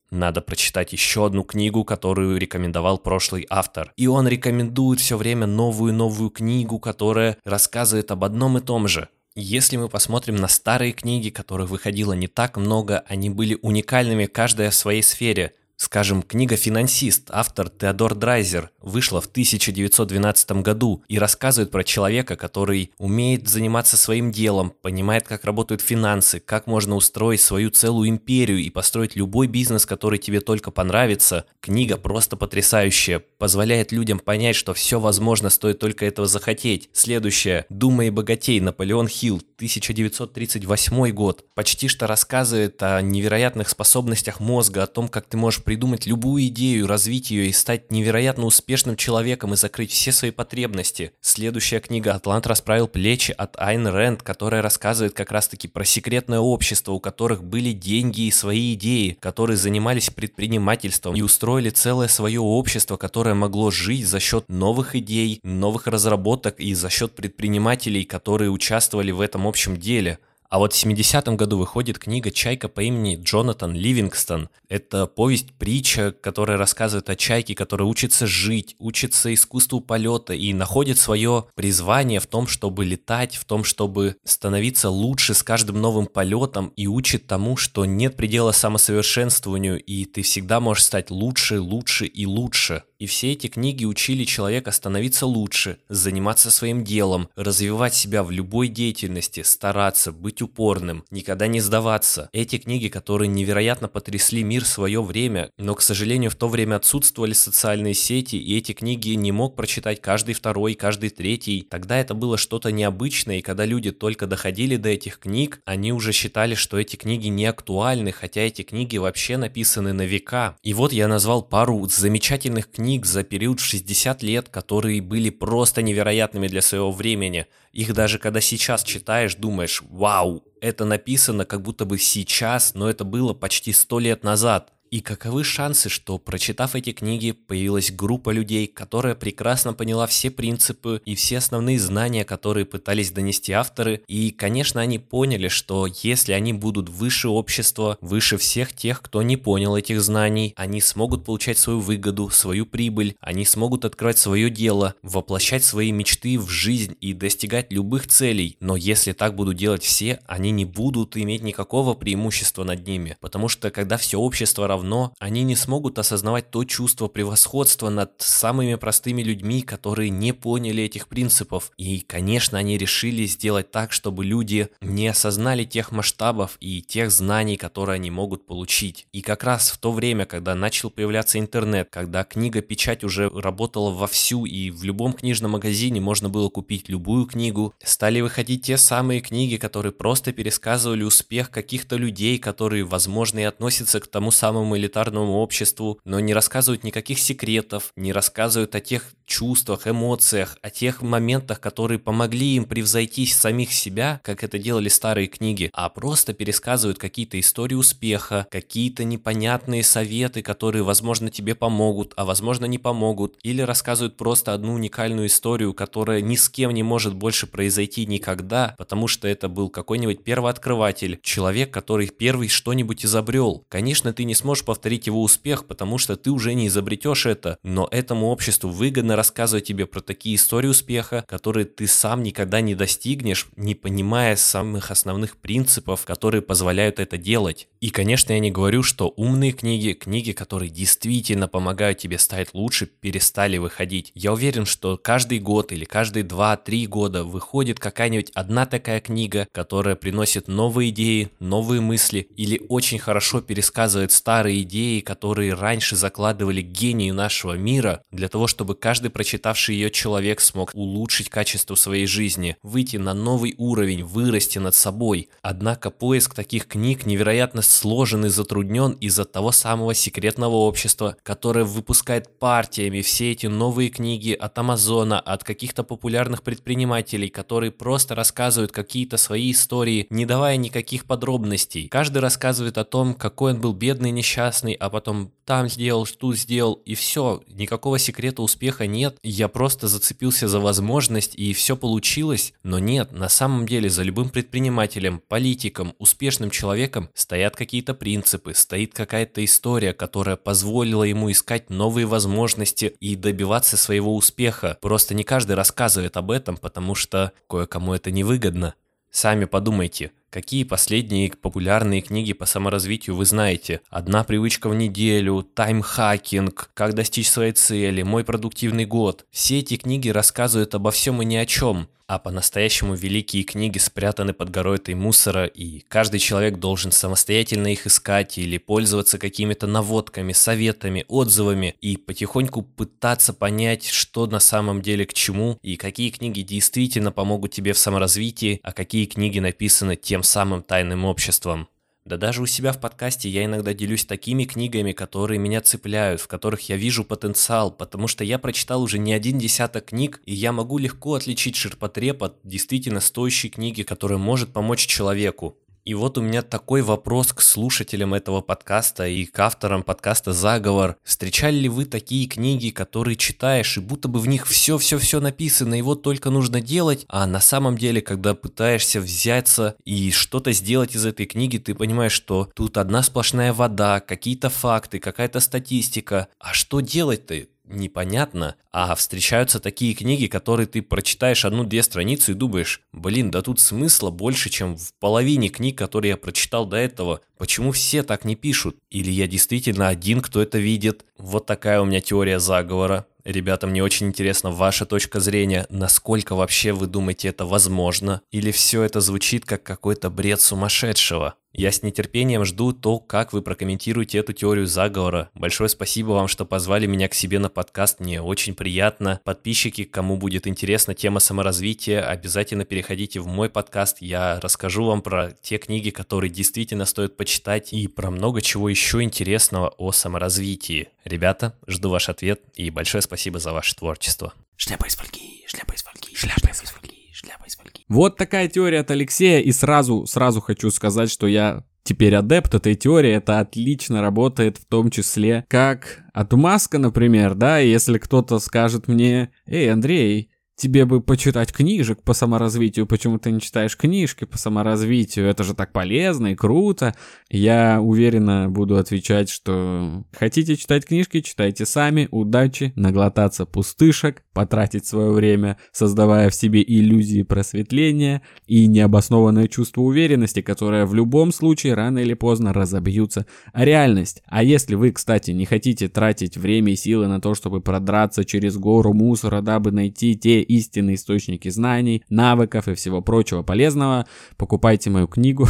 [0.09, 3.91] Надо прочитать еще одну книгу, которую рекомендовал прошлый автор.
[3.97, 9.09] И он рекомендует все время новую-новую книгу, которая рассказывает об одном и том же.
[9.35, 14.71] Если мы посмотрим на старые книги, которых выходило не так много, они были уникальными каждая
[14.71, 15.53] в своей сфере.
[15.79, 22.91] Скажем, книга «Финансист», автор Теодор Драйзер, вышла в 1912 году и рассказывает про человека, который
[22.97, 28.71] умеет заниматься своим делом, понимает, как работают финансы, как можно устроить свою целую империю и
[28.71, 31.45] построить любой бизнес, который тебе только понравится.
[31.61, 36.89] Книга просто потрясающая, позволяет людям понять, что все возможно, стоит только этого захотеть.
[36.91, 37.67] Следующее.
[37.69, 41.45] «Думай и богатей» Наполеон Хилл, 1938 год.
[41.53, 46.87] Почти что рассказывает о невероятных способностях мозга, о том, как ты можешь придумать любую идею,
[46.87, 51.11] развить ее и стать невероятно успешным человеком и закрыть все свои потребности.
[51.19, 56.93] Следующая книга «Атлант расправил плечи» от Айн Рэнд, которая рассказывает как раз-таки про секретное общество,
[56.93, 62.95] у которых были деньги и свои идеи, которые занимались предпринимательством и устроили целое свое общество,
[62.95, 69.11] которое могло жить за счет новых идей, новых разработок и за счет предпринимателей, которые участвовали
[69.11, 70.19] в этом общем деле.
[70.49, 74.47] А вот в 70-м году выходит книга «Чайка» по имени Джонатан Ливингстон.
[74.69, 81.47] Это повесть-притча, которая рассказывает о чайке, которая учится жить, учится искусству полета и находит свое
[81.55, 86.87] призвание в том, чтобы летать, в том, чтобы становиться лучше с каждым новым полетом и
[86.87, 92.83] учит тому, что нет предела самосовершенствованию, и ты всегда можешь стать лучше, лучше и лучше.
[92.99, 98.69] И все эти книги учили человека становиться лучше, заниматься своим делом, развивать себя в любой
[98.69, 102.27] деятельности, стараться, быть упорным, никогда не сдаваться.
[102.33, 106.77] Эти книги, которые невероятно потрясли мир в свое время, но, к сожалению, в то время
[106.77, 111.67] отсутствовали социальные сети, и эти книги не мог прочитать каждый второй, каждый третий.
[111.69, 116.13] Тогда это было что-то необычное, и когда люди только доходили до этих книг, они уже
[116.13, 120.57] считали, что эти книги не актуальны, хотя эти книги вообще написаны на века.
[120.63, 125.29] И вот я назвал пару замечательных книг, книг за период в 60 лет, которые были
[125.29, 127.45] просто невероятными для своего времени.
[127.73, 133.03] Их даже когда сейчас читаешь, думаешь, вау, это написано как будто бы сейчас, но это
[133.03, 134.71] было почти 100 лет назад.
[134.89, 141.01] И каковы шансы, что, прочитав эти книги, появилась группа людей, которая прекрасно поняла все принципы
[141.03, 146.53] и все основные знания, которые пытались донести авторы, и, конечно, они поняли, что если они
[146.53, 151.79] будут выше общества, выше всех тех, кто не понял этих знаний, они смогут получать свою
[151.79, 157.73] выгоду, свою прибыль, они смогут открывать свое дело, воплощать свои мечты в жизнь и достигать
[157.73, 162.87] любых целей, но если так будут делать все, они не будут иметь никакого преимущества над
[162.87, 168.13] ними, потому что когда все общество равно, они не смогут осознавать то чувство превосходства над
[168.19, 171.71] самыми простыми людьми, которые не поняли этих принципов.
[171.77, 177.57] И, конечно, они решили сделать так, чтобы люди не осознали тех масштабов и тех знаний,
[177.57, 179.07] которые они могут получить.
[179.11, 184.45] И как раз в то время, когда начал появляться интернет, когда книга-печать уже работала вовсю
[184.45, 189.57] и в любом книжном магазине можно было купить любую книгу, стали выходить те самые книги,
[189.57, 195.37] которые просто пересказывали успех каких-то людей, которые, возможно, и относятся к тому самому самому элитарному
[195.39, 201.59] обществу, но не рассказывают никаких секретов, не рассказывают о тех чувствах, эмоциях, о тех моментах,
[201.59, 207.39] которые помогли им превзойти самих себя, как это делали старые книги, а просто пересказывают какие-то
[207.39, 214.17] истории успеха, какие-то непонятные советы, которые, возможно, тебе помогут, а возможно, не помогут, или рассказывают
[214.17, 219.27] просто одну уникальную историю, которая ни с кем не может больше произойти никогда, потому что
[219.27, 223.65] это был какой-нибудь первооткрыватель, человек, который первый что-нибудь изобрел.
[223.69, 227.57] Конечно, ты не сможешь сможешь повторить его успех, потому что ты уже не изобретешь это,
[227.63, 232.75] но этому обществу выгодно рассказывать тебе про такие истории успеха, которые ты сам никогда не
[232.75, 237.67] достигнешь, не понимая самых основных принципов, которые позволяют это делать.
[237.81, 242.87] И, конечно, я не говорю, что умные книги, книги, которые действительно помогают тебе стать лучше,
[242.87, 244.11] перестали выходить.
[244.15, 249.95] Я уверен, что каждый год или каждые 2-3 года выходит какая-нибудь одна такая книга, которая
[249.95, 256.61] приносит новые идеи, новые мысли или очень хорошо пересказывает старые старые идеи, которые раньше закладывали
[256.61, 262.55] гению нашего мира, для того, чтобы каждый прочитавший ее человек смог улучшить качество своей жизни,
[262.63, 265.27] выйти на новый уровень, вырасти над собой.
[265.41, 272.39] Однако поиск таких книг невероятно сложен и затруднен из-за того самого секретного общества, которое выпускает
[272.39, 279.17] партиями все эти новые книги от Амазона, от каких-то популярных предпринимателей, которые просто рассказывают какие-то
[279.17, 281.89] свои истории, не давая никаких подробностей.
[281.89, 286.37] Каждый рассказывает о том, какой он был бедный несчастный, несчастный, а потом там сделал, тут
[286.37, 289.17] сделал, и все, никакого секрета успеха нет.
[289.23, 292.53] Я просто зацепился за возможность, и все получилось.
[292.63, 298.93] Но нет, на самом деле за любым предпринимателем, политиком, успешным человеком стоят какие-то принципы, стоит
[298.93, 304.77] какая-то история, которая позволила ему искать новые возможности и добиваться своего успеха.
[304.81, 308.75] Просто не каждый рассказывает об этом, потому что кое-кому это невыгодно.
[309.09, 313.79] Сами подумайте, Какие последние популярные книги по саморазвитию вы знаете?
[313.89, 319.25] «Одна привычка в неделю», «Таймхакинг», «Как достичь своей цели», «Мой продуктивный год».
[319.31, 324.33] Все эти книги рассказывают обо всем и ни о чем а по-настоящему великие книги спрятаны
[324.33, 330.31] под горой этой мусора, и каждый человек должен самостоятельно их искать или пользоваться какими-то наводками,
[330.31, 336.41] советами, отзывами и потихоньку пытаться понять, что на самом деле к чему и какие книги
[336.41, 341.67] действительно помогут тебе в саморазвитии, а какие книги написаны тем самым тайным обществом.
[342.07, 346.27] Да даже у себя в подкасте я иногда делюсь такими книгами, которые меня цепляют, в
[346.29, 350.53] которых я вижу потенциал, потому что я прочитал уже не один десяток книг, и я
[350.53, 355.57] могу легко отличить ширпотреб от действительно стоящей книги, которая может помочь человеку.
[355.87, 360.97] И вот у меня такой вопрос к слушателям этого подкаста и к авторам подкаста «Заговор».
[361.01, 365.81] Встречали ли вы такие книги, которые читаешь, и будто бы в них все-все-все написано, и
[365.81, 371.05] вот только нужно делать, а на самом деле, когда пытаешься взяться и что-то сделать из
[371.05, 376.27] этой книги, ты понимаешь, что тут одна сплошная вода, какие-то факты, какая-то статистика.
[376.37, 377.45] А что делать-то?
[377.67, 383.59] Непонятно, а встречаются такие книги, которые ты прочитаешь одну-две страницы и думаешь, блин, да тут
[383.59, 387.21] смысла больше, чем в половине книг, которые я прочитал до этого.
[387.37, 388.77] Почему все так не пишут?
[388.89, 391.05] Или я действительно один, кто это видит?
[391.17, 393.05] Вот такая у меня теория заговора.
[393.27, 398.83] Ребята, мне очень интересна ваша точка зрения, насколько вообще вы думаете это возможно, или все
[398.83, 401.35] это звучит как какой-то бред сумасшедшего.
[401.51, 405.31] Я с нетерпением жду то, как вы прокомментируете эту теорию заговора.
[405.33, 409.19] Большое спасибо вам, что позвали меня к себе на подкаст, мне очень приятно.
[409.23, 415.31] Подписчики, кому будет интересна тема саморазвития, обязательно переходите в мой подкаст, я расскажу вам про
[415.41, 420.89] те книги, которые действительно стоит почитать, и про много чего еще интересного о саморазвитии.
[421.05, 424.33] Ребята, жду ваш ответ, и большое спасибо за ваше творчество.
[424.55, 427.83] Шляпа из фольги, шляпа из фольги, шляпа из фольги шляпа из фольги.
[427.89, 432.75] Вот такая теория от Алексея, и сразу, сразу хочу сказать, что я теперь адепт этой
[432.75, 439.31] теории, это отлично работает в том числе как отмазка, например, да, если кто-то скажет мне,
[439.45, 445.27] эй, Андрей, тебе бы почитать книжек по саморазвитию, почему ты не читаешь книжки по саморазвитию,
[445.27, 446.95] это же так полезно и круто.
[447.29, 455.11] Я уверенно буду отвечать, что хотите читать книжки, читайте сами, удачи, наглотаться пустышек, потратить свое
[455.11, 461.99] время, создавая в себе иллюзии просветления и необоснованное чувство уверенности, которое в любом случае рано
[461.99, 464.23] или поздно разобьются о реальность.
[464.25, 468.57] А если вы, кстати, не хотите тратить время и силы на то, чтобы продраться через
[468.57, 474.07] гору мусора, дабы найти те истинные источники знаний, навыков и всего прочего полезного,
[474.37, 475.47] покупайте мою книгу.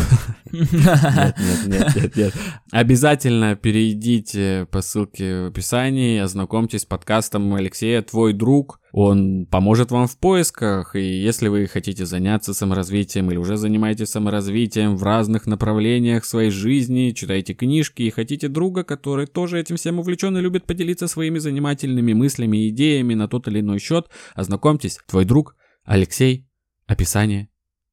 [0.51, 1.35] Нет,
[1.67, 2.33] нет, нет, нет.
[2.71, 8.79] Обязательно перейдите по ссылке в описании, ознакомьтесь с подкастом Алексея «Твой друг».
[8.99, 14.97] Он поможет вам в поисках, и если вы хотите заняться саморазвитием или уже занимаетесь саморазвитием
[14.97, 20.35] в разных направлениях своей жизни, читаете книжки и хотите друга, который тоже этим всем увлечен
[20.35, 25.25] и любит поделиться своими занимательными мыслями и идеями на тот или иной счет, ознакомьтесь, твой
[25.25, 26.47] друг Алексей,
[26.87, 27.49] описание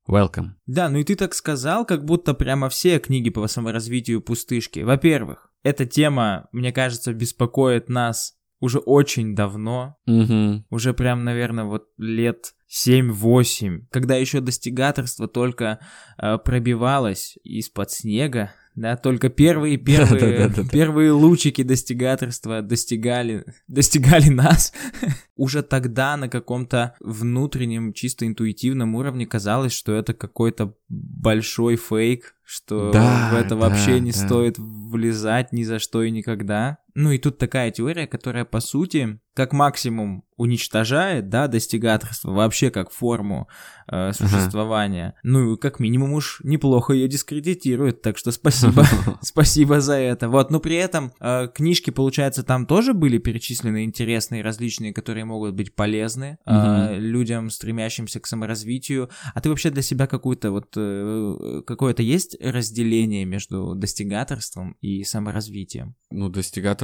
[0.08, 0.52] Welcome.
[0.64, 4.80] Да, ну и ты так сказал, как будто прямо все книги по саморазвитию пустышки.
[4.80, 10.64] Во-первых, эта тема, мне кажется, беспокоит нас уже очень давно, угу.
[10.70, 15.80] уже прям, наверное, вот лет 7-8, когда еще достигаторство только
[16.18, 24.72] э, пробивалось из-под снега, да, только первые первые первые лучики достигаторства достигали достигали нас.
[25.36, 32.90] Уже тогда на каком-то внутреннем, чисто интуитивном уровне казалось, что это какой-то большой фейк, что
[32.92, 34.18] да, в это вообще да, не да.
[34.18, 36.78] стоит влезать ни за что и никогда.
[36.94, 42.90] Ну и тут такая теория, которая по сути как максимум уничтожает, да, достигаторство вообще как
[42.90, 43.48] форму
[43.88, 45.06] э, существования.
[45.06, 45.18] Ага.
[45.22, 48.84] Ну и как минимум уж неплохо ее дискредитирует, так что спасибо,
[49.22, 50.28] спасибо за это.
[50.28, 55.54] Вот, но при этом э, книжки, получается, там тоже были перечислены интересные, различные, которые могут
[55.54, 59.10] быть полезны э, людям, стремящимся к саморазвитию.
[59.34, 65.94] А ты вообще для себя какую-то вот э, какое-то есть разделение между достигаторством и саморазвитием?
[66.10, 66.28] Ну,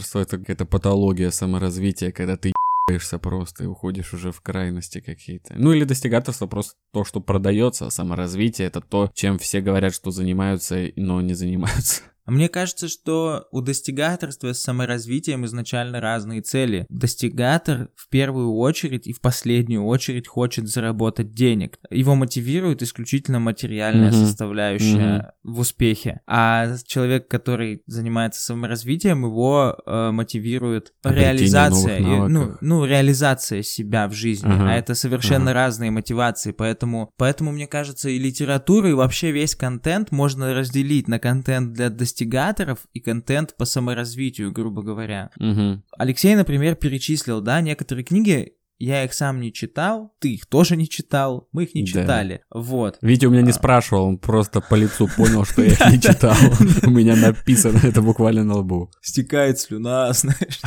[0.00, 2.52] достигаторство это какая-то патология саморазвития, когда ты
[2.88, 5.54] ебаешься просто и уходишь уже в крайности какие-то.
[5.56, 10.10] Ну или достигаторство просто то, что продается, а саморазвитие это то, чем все говорят, что
[10.10, 12.02] занимаются, но не занимаются.
[12.30, 16.86] Мне кажется, что у достигаторства с саморазвитием изначально разные цели.
[16.88, 21.78] Достигатор в первую очередь и в последнюю очередь хочет заработать денег.
[21.90, 24.26] Его мотивирует исключительно материальная mm-hmm.
[24.26, 25.52] составляющая mm-hmm.
[25.52, 26.20] в успехе.
[26.26, 34.12] А человек, который занимается саморазвитием, его э, мотивирует реализация, и, ну, ну, реализация себя в
[34.12, 34.50] жизни.
[34.50, 34.70] Ага.
[34.70, 35.60] А это совершенно ага.
[35.60, 36.52] разные мотивации.
[36.52, 41.90] Поэтому, поэтому, мне кажется, и литература, и вообще весь контент можно разделить на контент для
[42.20, 45.30] достигаторов и контент по саморазвитию, грубо говоря.
[45.38, 45.82] Угу.
[45.98, 50.88] Алексей, например, перечислил, да, некоторые книги, я их сам не читал, ты их тоже не
[50.88, 51.88] читал, мы их не да.
[51.88, 52.40] читали.
[52.50, 52.98] Вот.
[53.02, 53.54] Витя у меня не а.
[53.54, 56.34] спрашивал, он просто по лицу понял, что я их не читал.
[56.86, 58.90] У меня написано это буквально на лбу.
[59.02, 60.60] Стекает слюна, знаешь.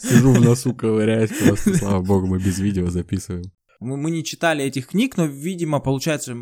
[0.00, 3.44] Сижу в носу, ковыряюсь, просто, слава богу, мы без видео записываем.
[3.80, 6.34] Мы, мы не читали этих книг, но, видимо, получается,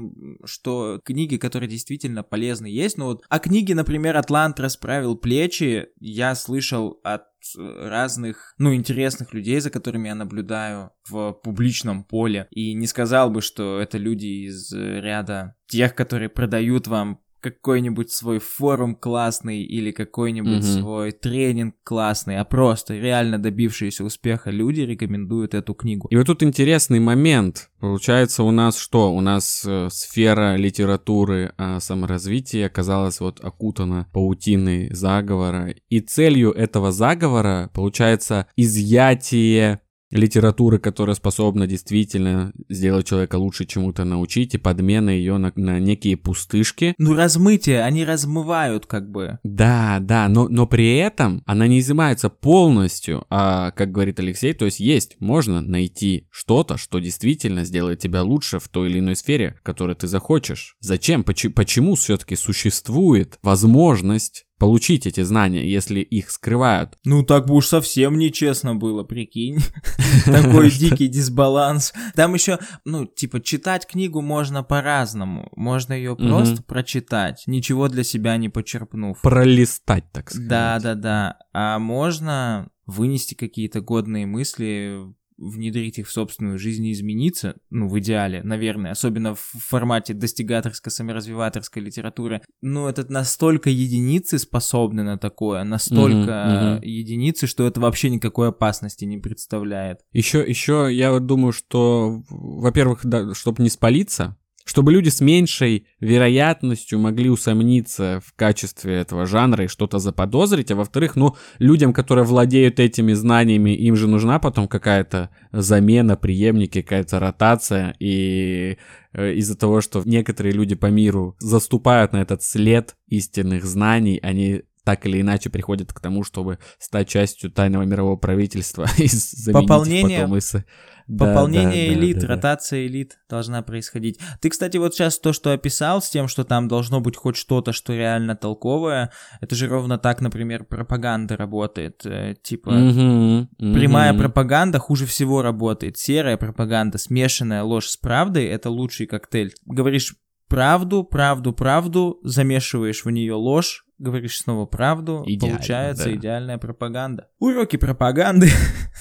[0.45, 2.99] что книги, которые действительно полезны, есть.
[2.99, 7.25] Ну вот, а книги, например, «Атлант расправил плечи» я слышал от
[7.57, 12.47] разных, ну, интересных людей, за которыми я наблюдаю в публичном поле.
[12.51, 17.21] И не сказал бы, что это люди из ряда тех, которые продают вам
[17.51, 20.81] какой-нибудь свой форум классный или какой-нибудь mm-hmm.
[20.81, 26.09] свой тренинг классный, а просто реально добившиеся успеха люди рекомендуют эту книгу.
[26.09, 27.71] И вот тут интересный момент.
[27.81, 29.13] Получается у нас что?
[29.13, 35.75] У нас э, сфера литературы о саморазвитии оказалась вот окутана паутиной заговора.
[35.91, 39.81] И целью этого заговора получается изъятие
[40.11, 46.17] литературы, которая способна действительно сделать человека лучше чему-то научить, и подмена ее на, на некие
[46.17, 46.95] пустышки.
[46.99, 49.39] Ну, размытие, они размывают как бы.
[49.43, 54.65] Да, да, но, но при этом она не изымается полностью, а, как говорит Алексей, то
[54.65, 59.57] есть есть, можно найти что-то, что действительно сделает тебя лучше в той или иной сфере,
[59.59, 60.77] в которой ты захочешь.
[60.81, 61.25] Зачем?
[61.25, 66.97] Почему, почему все-таки существует возможность получить эти знания, если их скрывают.
[67.05, 69.59] Ну так бы уж совсем нечестно было, прикинь.
[70.25, 71.93] Такой дикий дисбаланс.
[72.15, 75.51] Там еще, ну, типа, читать книгу можно по-разному.
[75.55, 79.21] Можно ее просто прочитать, ничего для себя не почерпнув.
[79.21, 80.49] Пролистать, так сказать.
[80.49, 81.39] Да, да, да.
[81.53, 87.99] А можно вынести какие-то годные мысли внедрить их в собственную жизнь и измениться, ну, в
[87.99, 95.65] идеале, наверное, особенно в формате достигаторской, саморазвиваторской литературы, ну, это настолько единицы способны на такое,
[95.65, 96.87] настолько mm-hmm.
[96.87, 100.01] единицы, что это вообще никакой опасности не представляет.
[100.13, 106.99] Еще, еще я думаю, что, во-первых, да, чтобы не спалиться, чтобы люди с меньшей вероятностью
[106.99, 112.81] могли усомниться в качестве этого жанра и что-то заподозрить, а во-вторых, ну, людям, которые владеют
[112.81, 118.79] этими знаниями, им же нужна потом какая-то замена, преемники, какая-то ротация, и
[119.13, 124.63] э, из-за того, что некоторые люди по миру заступают на этот след истинных знаний, они
[124.85, 130.21] так или иначе приходят к тому, чтобы стать частью тайного мирового правительства и заменить Пополнение...
[130.21, 130.65] потом
[131.07, 134.19] из Пополнение да, да, элит, да, да, ротация элит должна происходить.
[134.41, 137.73] Ты, кстати, вот сейчас то, что описал, с тем, что там должно быть хоть что-то,
[137.73, 142.07] что реально толковое, это же ровно так, например, пропаганда работает.
[142.07, 144.23] Э, типа, угу, прямая угу.
[144.23, 145.99] пропаганда хуже всего работает.
[145.99, 149.53] Серая пропаганда, смешанная ложь с правдой, это лучший коктейль.
[149.67, 150.15] Говоришь
[150.49, 156.15] правду, правду, правду, замешиваешь в нее ложь, говоришь снова правду, Идеально, получается да.
[156.15, 157.29] идеальная пропаганда.
[157.39, 158.51] Уроки пропаганды.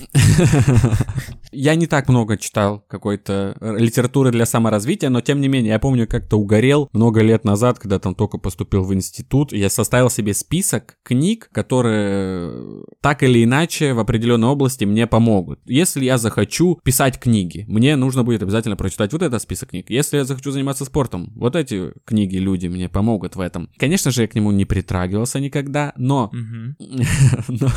[1.52, 5.80] Я не так много читал какой-то э, литературы для саморазвития, но тем не менее, я
[5.80, 10.34] помню, как-то угорел много лет назад, когда там только поступил в институт, я составил себе
[10.34, 15.60] список книг, которые э, так или иначе в определенной области мне помогут.
[15.66, 19.90] Если я захочу писать книги, мне нужно будет обязательно прочитать вот этот список книг.
[19.90, 23.70] Если я захочу заниматься спортом, вот эти книги люди мне помогут в этом.
[23.78, 26.30] Конечно же, я к нему не притрагивался никогда, но,
[27.48, 27.68] но,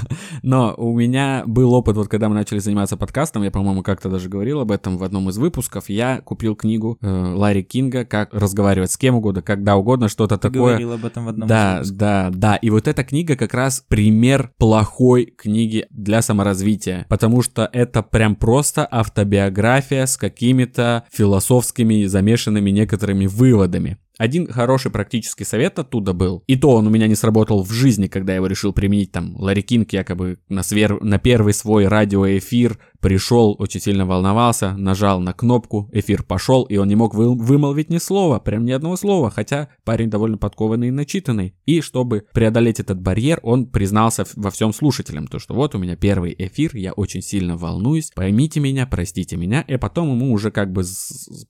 [0.43, 4.29] но у меня был опыт, вот когда мы начали заниматься подкастом, я, по-моему, как-то даже
[4.29, 8.91] говорил об этом в одном из выпусков, я купил книгу э, Ларри Кинга «Как разговаривать
[8.91, 10.73] с кем угодно, когда угодно, что-то Ты такое».
[10.73, 12.57] говорил об этом в одном да, из Да, да, да.
[12.57, 18.35] И вот эта книга как раз пример плохой книги для саморазвития, потому что это прям
[18.35, 23.99] просто автобиография с какими-то философскими замешанными некоторыми выводами.
[24.19, 28.07] Один хороший практический совет оттуда был, и то он у меня не сработал в жизни,
[28.07, 31.03] когда я его решил применить, там, Ларри Кинг якобы на, свер...
[31.03, 36.89] на первый свой радиоэфир пришел, очень сильно волновался, нажал на кнопку, эфир пошел, и он
[36.89, 40.93] не мог вы, вымолвить ни слова, прям ни одного слова, хотя парень довольно подкованный и
[40.93, 41.55] начитанный.
[41.67, 45.95] И чтобы преодолеть этот барьер, он признался во всем слушателям, то что вот у меня
[45.95, 50.73] первый эфир, я очень сильно волнуюсь, поймите меня, простите меня, и потом ему уже как
[50.73, 50.83] бы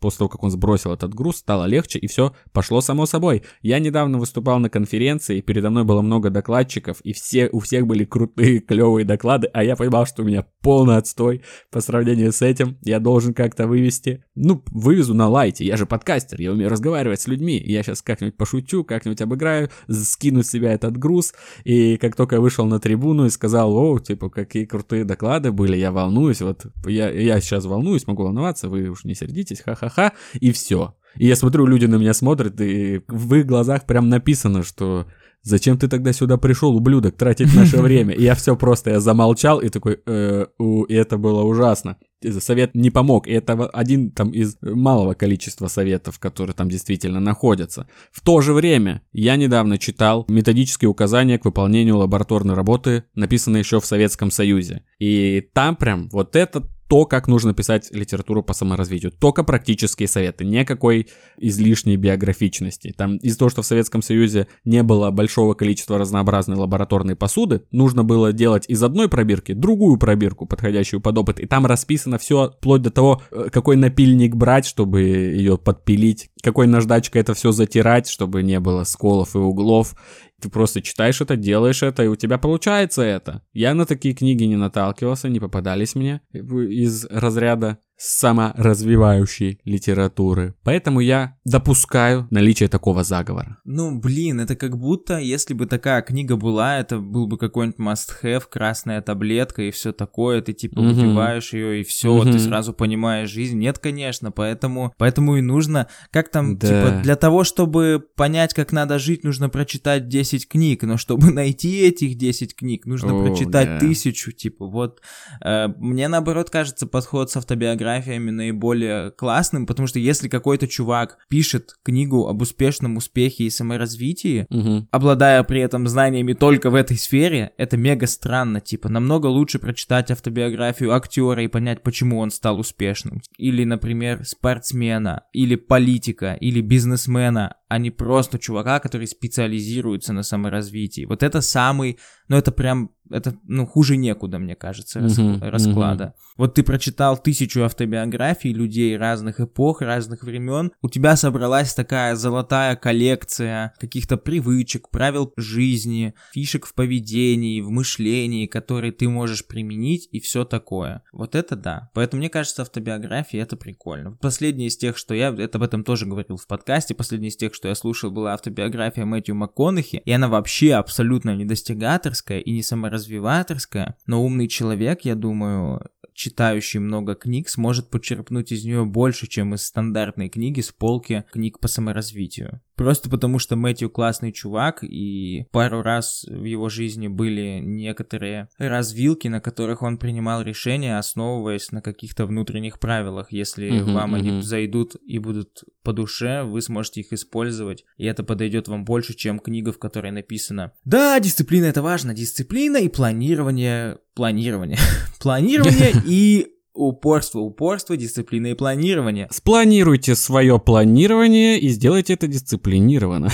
[0.01, 3.43] после того, как он сбросил этот груз, стало легче, и все пошло само собой.
[3.61, 8.07] Я недавно выступал на конференции, передо мной было много докладчиков, и все, у всех были
[8.07, 12.79] крутые, клевые доклады, а я понимал, что у меня полный отстой, по сравнению с этим
[12.81, 14.25] я должен как-то вывести.
[14.35, 17.63] Ну, вывезу на лайте, я же подкастер, я умею разговаривать с людьми.
[17.63, 21.35] Я сейчас как-нибудь пошучу, как-нибудь обыграю, скину с себя этот груз.
[21.65, 25.77] И как только я вышел на трибуну и сказал, о, типа, какие крутые доклады были,
[25.77, 30.53] я волнуюсь, вот я, я сейчас волнуюсь, могу волноваться, вы уж не сердитесь, ха-ха-ха, и
[30.53, 30.95] все.
[31.17, 35.07] И я смотрю, люди на меня смотрят, и в их глазах прям написано, что
[35.47, 38.13] Зачем ты тогда сюда пришел, ублюдок, тратить наше время?
[38.15, 41.99] И я все просто, я замолчал и такой, э, у, и это было ужасно.
[42.41, 47.87] Совет не помог, и это один там из малого количества советов, которые там действительно находятся.
[48.11, 53.79] В то же время я недавно читал методические указания к выполнению лабораторной работы, написанные еще
[53.79, 54.83] в Советском Союзе.
[54.99, 59.13] И там прям вот этот то, как нужно писать литературу по саморазвитию.
[59.13, 61.09] Только практические советы, никакой
[61.39, 62.95] излишней биографичности.
[62.97, 68.05] Там из-за того, что в Советском Союзе не было большого количества разнообразной лабораторной посуды, нужно
[68.05, 71.41] было делать из одной пробирки другую пробирку, подходящую под опыт.
[71.41, 76.67] И там расписано все, вплоть до того, э, какой напильник брать, чтобы ее подпилить, какой
[76.67, 79.97] наждачкой это все затирать, чтобы не было сколов и углов.
[80.41, 83.43] Ты просто читаешь это, делаешь это, и у тебя получается это.
[83.53, 90.55] Я на такие книги не наталкивался, не попадались мне из разряда саморазвивающей литературы.
[90.63, 93.59] Поэтому я допускаю наличие такого заговора.
[93.65, 98.45] Ну, блин, это как будто, если бы такая книга была, это был бы какой-нибудь must-have,
[98.51, 100.89] красная таблетка и все такое, ты типа угу.
[100.89, 102.31] выпиваешь ее и все, угу.
[102.31, 103.59] ты сразу понимаешь жизнь.
[103.59, 106.69] Нет, конечно, поэтому, поэтому и нужно, как там, да.
[106.69, 111.81] типа, для того, чтобы понять, как надо жить, нужно прочитать 10 книг, но чтобы найти
[111.81, 113.79] этих 10 книг, нужно О, прочитать да.
[113.79, 115.01] тысячу, типа, вот.
[115.43, 121.19] Э, мне, наоборот, кажется, подход с автобиографией фотографиями наиболее классным, потому что если какой-то чувак
[121.29, 124.89] пишет книгу об успешном успехе и саморазвитии, угу.
[124.91, 130.11] обладая при этом знаниями только в этой сфере, это мега странно, типа, намного лучше прочитать
[130.11, 133.21] автобиографию актера и понять, почему он стал успешным.
[133.39, 141.05] Или, например, спортсмена, или политика, или бизнесмена, а не просто чувака, который специализируется на саморазвитии.
[141.05, 146.05] Вот это самый, ну это прям это, ну, хуже некуда, мне кажется, uh-huh, расклада.
[146.05, 146.35] Uh-huh.
[146.37, 152.77] Вот ты прочитал тысячу автобиографий людей разных эпох, разных времен, у тебя собралась такая золотая
[152.77, 160.21] коллекция каких-то привычек, правил жизни, фишек в поведении, в мышлении, которые ты можешь применить и
[160.21, 161.03] все такое.
[161.13, 161.91] Вот это да.
[161.95, 164.13] Поэтому мне кажется, автобиография это прикольно.
[164.21, 167.55] Последний из тех, что я, это об этом тоже говорил в подкасте, последний из тех,
[167.55, 172.96] что я слушал, была автобиография Мэтью МакКонахи, и она вообще абсолютно недостигаторская и не саморазвитая
[172.97, 175.81] развиваторская, но умный человек, я думаю,
[176.13, 181.61] читающий много книг, сможет почерпнуть из нее больше, чем из стандартной книги с полки книг
[181.61, 182.61] по саморазвитию.
[182.77, 189.29] Просто потому, что Мэтью классный чувак, и пару раз в его жизни были некоторые развилки,
[189.29, 193.33] на которых он принимал решения, основываясь на каких-то внутренних правилах.
[193.33, 194.19] Если uh-huh, вам uh-huh.
[194.19, 199.15] они зайдут и будут по душе, вы сможете их использовать, и это подойдет вам больше,
[199.15, 204.79] чем книга, в которой написано «Да, дисциплина это важно, дисциплина и планирование, планирование,
[205.21, 209.29] планирование и Упорство, упорство, дисциплина и планирование.
[209.31, 213.31] Спланируйте свое планирование и сделайте это дисциплинированно.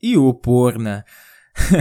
[0.00, 1.04] И упорно.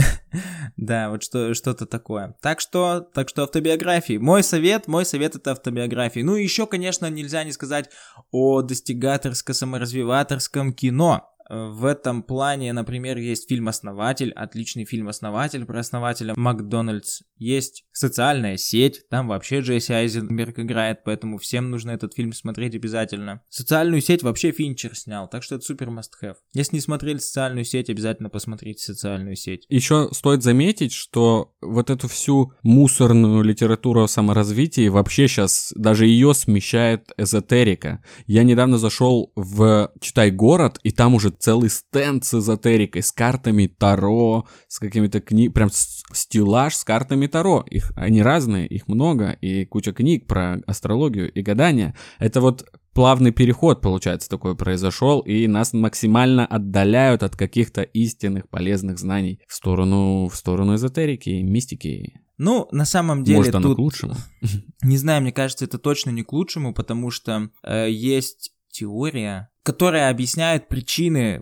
[0.78, 2.36] Да, вот что, что-то такое.
[2.42, 4.18] Так что, так что автобиографии.
[4.18, 6.20] Мой совет, мой совет это автобиографии.
[6.20, 7.90] Ну и еще, конечно, нельзя не сказать
[8.32, 11.32] о достигаторско-саморазвиваторском кино.
[11.50, 17.22] В этом плане, например, есть фильм «Основатель», отличный фильм «Основатель» про основателя Макдональдс.
[17.38, 23.42] Есть социальная сеть, там вообще Джесси Айзенберг играет, поэтому всем нужно этот фильм смотреть обязательно.
[23.50, 26.36] Социальную сеть вообще Финчер снял, так что это супер must have.
[26.54, 29.66] Если не смотрели социальную сеть, обязательно посмотрите социальную сеть.
[29.70, 36.34] Еще стоит заметить, что вот эту всю мусорную литературу о саморазвитии вообще сейчас даже ее
[36.34, 38.04] смещает эзотерика.
[38.26, 43.68] Я недавно зашел в «Читай город», и там уже целый стенд с эзотерикой, с картами
[43.68, 47.66] Таро, с какими-то книгами, прям стеллаж с картами Таро.
[47.70, 51.96] Их, они разные, их много, и куча книг про астрологию и гадания.
[52.20, 58.98] Это вот плавный переход, получается, такой произошел, и нас максимально отдаляют от каких-то истинных полезных
[58.98, 62.22] знаний в сторону, в сторону эзотерики, мистики.
[62.40, 63.78] Ну, на самом деле Может, оно тут...
[63.78, 64.16] к лучшему?
[64.82, 70.10] Не знаю, мне кажется, это точно не к лучшему, потому что э, есть теория, которая
[70.10, 71.42] объясняет причины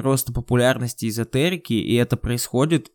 [0.00, 2.92] роста популярности эзотерики, и это происходит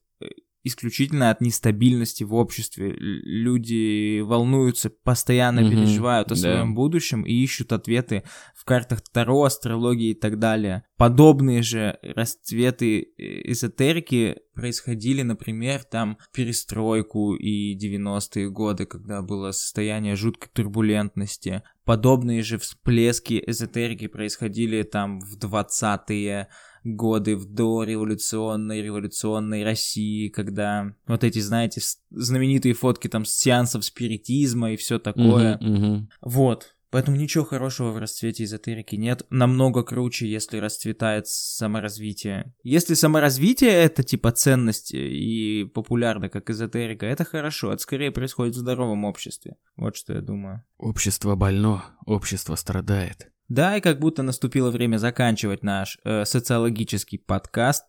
[0.70, 2.92] исключительно от нестабильности в обществе.
[2.98, 6.42] Люди волнуются, постоянно Мгм, переживают о да.
[6.42, 8.24] своем будущем и ищут ответы
[8.56, 10.84] в картах Таро, астрологии и так далее.
[10.98, 20.16] Подобные же расцветы э, эзотерики происходили, например, там перестройку и 90-е годы, когда было состояние
[20.16, 21.64] жуткой турбулентности.
[21.86, 31.24] Подобные же всплески эзотерики происходили там в 20-е годы в дореволюционной, революционной России, когда вот
[31.24, 35.58] эти, знаете, знаменитые фотки там с сеансов спиритизма и все такое.
[35.58, 36.10] Мгм, мгм.
[36.22, 36.76] Вот.
[36.92, 39.24] Поэтому ничего хорошего в расцвете эзотерики нет.
[39.30, 42.54] Намного круче, если расцветает саморазвитие.
[42.64, 47.72] Если саморазвитие это типа ценность и популярно, как эзотерика, это хорошо.
[47.74, 49.56] Это скорее происходит в здоровом обществе.
[49.76, 50.64] Вот что я думаю.
[50.78, 53.32] Общество больно, общество страдает.
[53.50, 57.86] Да, и как будто наступило время заканчивать наш э, социологический подкаст,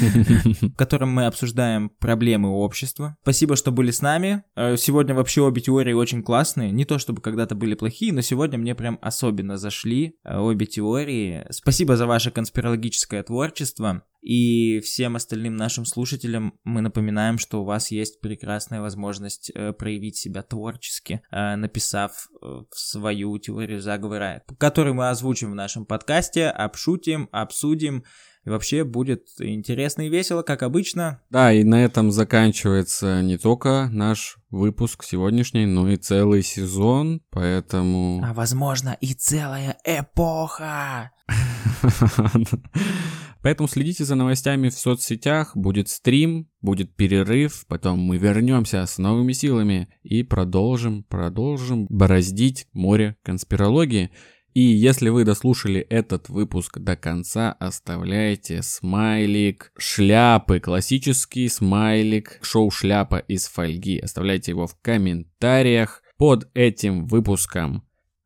[0.00, 3.18] в котором мы обсуждаем проблемы общества.
[3.22, 4.44] Спасибо, что были с нами.
[4.56, 6.70] Э, Сегодня вообще обе теории очень классные.
[6.70, 11.44] Не то чтобы когда-то были плохие, но сегодня мне прям особенно зашли э, обе теории.
[11.50, 14.02] Спасибо за ваше конспирологическое творчество.
[14.22, 20.16] И всем остальным нашим слушателям мы напоминаем, что у вас есть прекрасная возможность э, проявить
[20.16, 27.28] себя творчески, э, написав э, свою теорию заговора, которую мы озвучим в нашем подкасте, обшутим,
[27.32, 28.04] обсудим.
[28.44, 31.20] И вообще будет интересно и весело, как обычно.
[31.30, 38.22] Да, и на этом заканчивается не только наш выпуск сегодняшний, но и целый сезон, поэтому...
[38.24, 41.10] А возможно и целая эпоха.
[43.42, 49.32] Поэтому следите за новостями в соцсетях, будет стрим, будет перерыв, потом мы вернемся с новыми
[49.32, 54.10] силами и продолжим, продолжим бороздить море конспирологии.
[54.54, 63.16] И если вы дослушали этот выпуск до конца, оставляйте смайлик шляпы, классический смайлик шоу шляпа
[63.16, 63.98] из фольги.
[63.98, 67.82] Оставляйте его в комментариях под этим выпуском.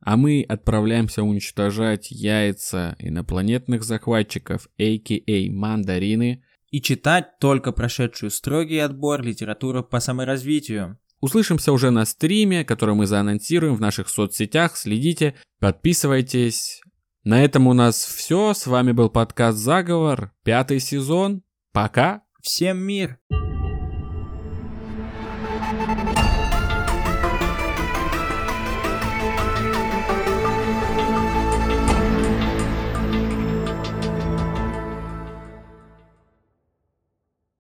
[0.06, 5.52] А мы отправляемся уничтожать яйца инопланетных захватчиков, а.к.а.
[5.52, 6.44] мандарины.
[6.70, 10.96] И читать только прошедшую строгий отбор литературу по саморазвитию.
[11.20, 14.76] Услышимся уже на стриме, который мы заанонсируем в наших соцсетях.
[14.76, 16.82] Следите, подписывайтесь.
[17.24, 18.54] На этом у нас все.
[18.54, 21.42] С вами был подкаст «Заговор», пятый сезон.
[21.72, 22.22] Пока!
[22.40, 23.18] Всем мир!
[23.32, 23.45] Thank